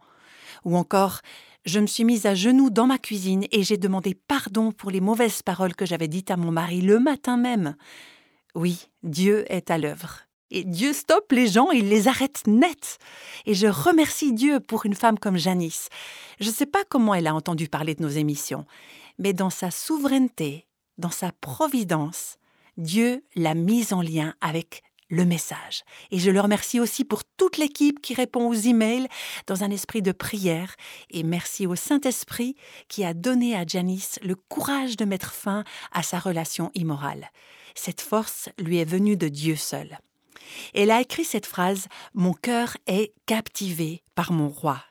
Ou 0.65 0.77
encore 0.77 1.21
Je 1.65 1.79
me 1.81 1.87
suis 1.87 2.05
mise 2.05 2.27
à 2.27 2.35
genoux 2.35 2.71
dans 2.71 2.87
ma 2.87 2.99
cuisine 2.99 3.45
et 3.53 3.63
j'ai 3.63 3.77
demandé 3.77 4.15
pardon 4.15 4.73
pour 4.73 4.91
les 4.91 5.01
mauvaises 5.01 5.43
paroles 5.43 5.75
que 5.75 5.87
j'avais 5.87 6.09
dites 6.09 6.31
à 6.31 6.37
mon 6.37 6.51
mari 6.51 6.81
le 6.81 6.99
matin 6.99 7.37
même. 7.37 7.77
Oui, 8.55 8.89
Dieu 9.03 9.45
est 9.53 9.71
à 9.71 9.79
l'œuvre. 9.79 10.26
Et 10.51 10.65
Dieu 10.65 10.93
stoppe 10.93 11.33
les 11.33 11.49
gens, 11.49 11.71
il 11.71 11.89
les 11.89 12.09
arrête 12.09 12.47
net. 12.47 12.99
Et 13.47 13.55
je 13.55 13.67
remercie 13.67 14.33
Dieu 14.33 14.61
pour 14.61 14.87
une 14.87 14.95
femme 14.95 15.19
comme 15.19 15.39
Janice. 15.39 15.89
Je 16.41 16.49
ne 16.49 16.55
sais 16.55 16.67
pas 16.67 16.85
comment 16.89 17.15
elle 17.15 17.27
a 17.27 17.35
entendu 17.35 17.69
parler 17.69 17.95
de 17.95 18.03
nos 18.03 18.09
émissions, 18.09 18.65
mais 19.19 19.33
dans 19.33 19.51
sa 19.51 19.71
souveraineté, 19.71 20.67
dans 20.99 21.11
sa 21.11 21.33
providence, 21.33 22.39
Dieu 22.77 23.25
l'a 23.35 23.55
mise 23.55 23.93
en 23.93 24.03
lien 24.03 24.35
avec 24.41 24.83
le 25.09 25.25
message. 25.25 25.83
Et 26.11 26.19
je 26.19 26.31
le 26.31 26.41
remercie 26.41 26.81
aussi 26.81 27.05
pour 27.05 27.23
toute 27.25 27.59
l'équipe 27.59 28.01
qui 28.01 28.15
répond 28.15 28.49
aux 28.49 28.55
emails 28.55 29.07
dans 29.47 29.63
un 29.63 29.71
esprit 29.71 30.03
de 30.03 30.13
prière. 30.13 30.75
Et 31.11 31.23
merci 31.23 31.67
au 31.67 31.77
Saint-Esprit 31.77 32.57
qui 32.89 33.05
a 33.05 33.15
donné 33.15 33.57
à 33.57 33.65
Janice 33.67 34.19
le 34.23 34.35
courage 34.35 34.97
de 34.97 35.05
mettre 35.05 35.33
fin 35.33 35.65
à 35.93 36.03
sa 36.03 36.19
relation 36.19 36.71
immorale. 36.75 37.31
Cette 37.75 38.01
force 38.01 38.49
lui 38.59 38.79
est 38.79 38.85
venue 38.85 39.17
de 39.17 39.29
Dieu 39.29 39.55
seul. 39.55 39.99
Elle 40.75 40.91
a 40.91 41.01
écrit 41.01 41.25
cette 41.25 41.47
phrase 41.47 41.89
Mon 42.15 42.33
cœur 42.33 42.77
est 42.87 43.13
captivé 43.27 44.03
par 44.15 44.33
mon 44.33 44.49
roi. 44.49 44.83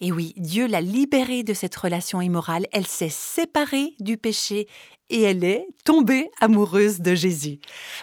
Et 0.00 0.12
oui, 0.12 0.34
Dieu 0.36 0.66
l'a 0.66 0.80
libérée 0.80 1.44
de 1.44 1.54
cette 1.54 1.76
relation 1.76 2.20
immorale, 2.20 2.66
elle 2.72 2.86
s'est 2.86 3.08
séparée 3.08 3.94
du 4.00 4.16
péché 4.16 4.66
et 5.08 5.22
elle 5.22 5.44
est 5.44 5.66
tombée 5.84 6.30
amoureuse 6.40 7.00
de 7.00 7.14
Jésus. 7.14 7.60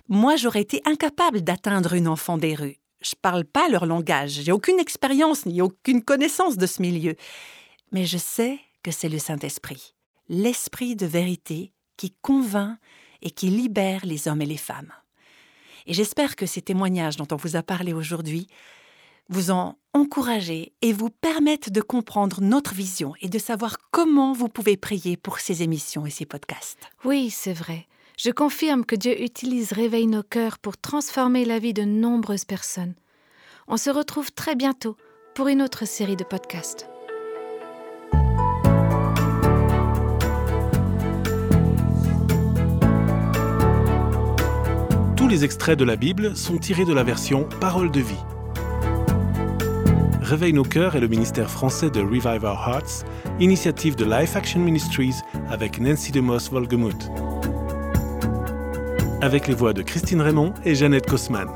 Moi, 0.08 0.36
j'aurais 0.36 0.62
été 0.62 0.82
incapable 0.86 1.42
d'atteindre 1.42 1.94
une 1.94 2.08
enfant 2.08 2.38
des 2.38 2.56
rues. 2.56 2.78
Je 3.02 3.16
parle 3.20 3.46
pas 3.46 3.68
leur 3.68 3.86
langage, 3.86 4.42
j'ai 4.44 4.52
aucune 4.52 4.80
expérience 4.80 5.46
ni 5.46 5.62
aucune 5.62 6.04
connaissance 6.04 6.58
de 6.58 6.66
ce 6.66 6.82
milieu. 6.82 7.16
Mais 7.92 8.06
je 8.06 8.18
sais 8.18 8.60
que 8.84 8.92
c'est 8.92 9.10
le 9.10 9.20
Saint-Esprit, 9.20 9.94
l'esprit 10.30 10.96
de 10.96 11.06
vérité 11.06 11.74
qui 11.98 12.16
convainc 12.22 12.78
et 13.22 13.32
qui 13.32 13.50
libère 13.50 14.06
les 14.06 14.28
hommes 14.28 14.42
et 14.42 14.48
les 14.48 14.58
femmes. 14.58 14.94
Et 15.88 15.94
j'espère 15.94 16.36
que 16.36 16.46
ces 16.46 16.62
témoignages 16.62 17.18
dont 17.18 17.28
on 17.32 17.36
vous 17.36 17.56
a 17.56 17.64
parlé 17.64 17.94
aujourd'hui 17.94 18.48
vous 19.30 19.52
ont 19.52 19.76
encouragé 19.94 20.74
et 20.82 20.94
vous 20.94 21.10
permettent 21.10 21.72
de 21.72 21.82
comprendre 21.82 22.42
notre 22.42 22.74
vision 22.74 23.14
et 23.22 23.30
de 23.30 23.40
savoir 23.40 23.78
comment 23.92 24.34
vous 24.34 24.50
pouvez 24.50 24.78
prier 24.78 25.16
pour 25.18 25.40
ces 25.40 25.64
émissions 25.64 26.06
et 26.06 26.10
ces 26.10 26.26
podcasts. 26.26 26.90
Oui, 27.06 27.30
c'est 27.30 27.54
vrai. 27.54 27.88
Je 28.18 28.30
confirme 28.30 28.86
que 28.86 28.96
Dieu 28.96 29.22
utilise 29.22 29.72
Réveille 29.72 30.08
nos 30.08 30.24
cœurs 30.24 30.60
pour 30.60 30.78
transformer 30.78 31.46
la 31.46 31.60
vie 31.60 31.74
de 31.74 31.84
nombreuses 31.84 32.46
personnes. 32.46 32.94
On 33.68 33.78
se 33.78 33.90
retrouve 33.90 34.32
très 34.32 34.56
bientôt 34.56 34.98
pour 35.34 35.48
une 35.48 35.62
autre 35.62 35.88
série 35.88 36.18
de 36.18 36.26
podcasts. 36.26 36.91
Les 45.32 45.46
extraits 45.46 45.80
de 45.80 45.86
la 45.86 45.96
Bible 45.96 46.36
sont 46.36 46.58
tirés 46.58 46.84
de 46.84 46.92
la 46.92 47.04
version 47.04 47.48
Parole 47.62 47.90
de 47.90 48.02
vie. 48.02 48.20
Réveille 50.22 50.52
nos 50.52 50.66
cœurs 50.66 50.98
est 50.98 51.00
le 51.00 51.08
ministère 51.08 51.50
français 51.50 51.90
de 51.90 52.02
Revive 52.02 52.44
Our 52.44 52.68
Hearts, 52.68 53.06
initiative 53.40 53.96
de 53.96 54.04
Life 54.04 54.36
Action 54.36 54.60
Ministries 54.60 55.16
avec 55.50 55.80
Nancy 55.80 56.12
DeMoss 56.12 56.52
Volgemuth. 56.52 57.10
Avec 59.22 59.48
les 59.48 59.54
voix 59.54 59.72
de 59.72 59.84
Christine 59.84 60.20
Raymond 60.20 60.54
et 60.66 60.76
Jeannette 60.76 61.10
Kosman. 61.10 61.48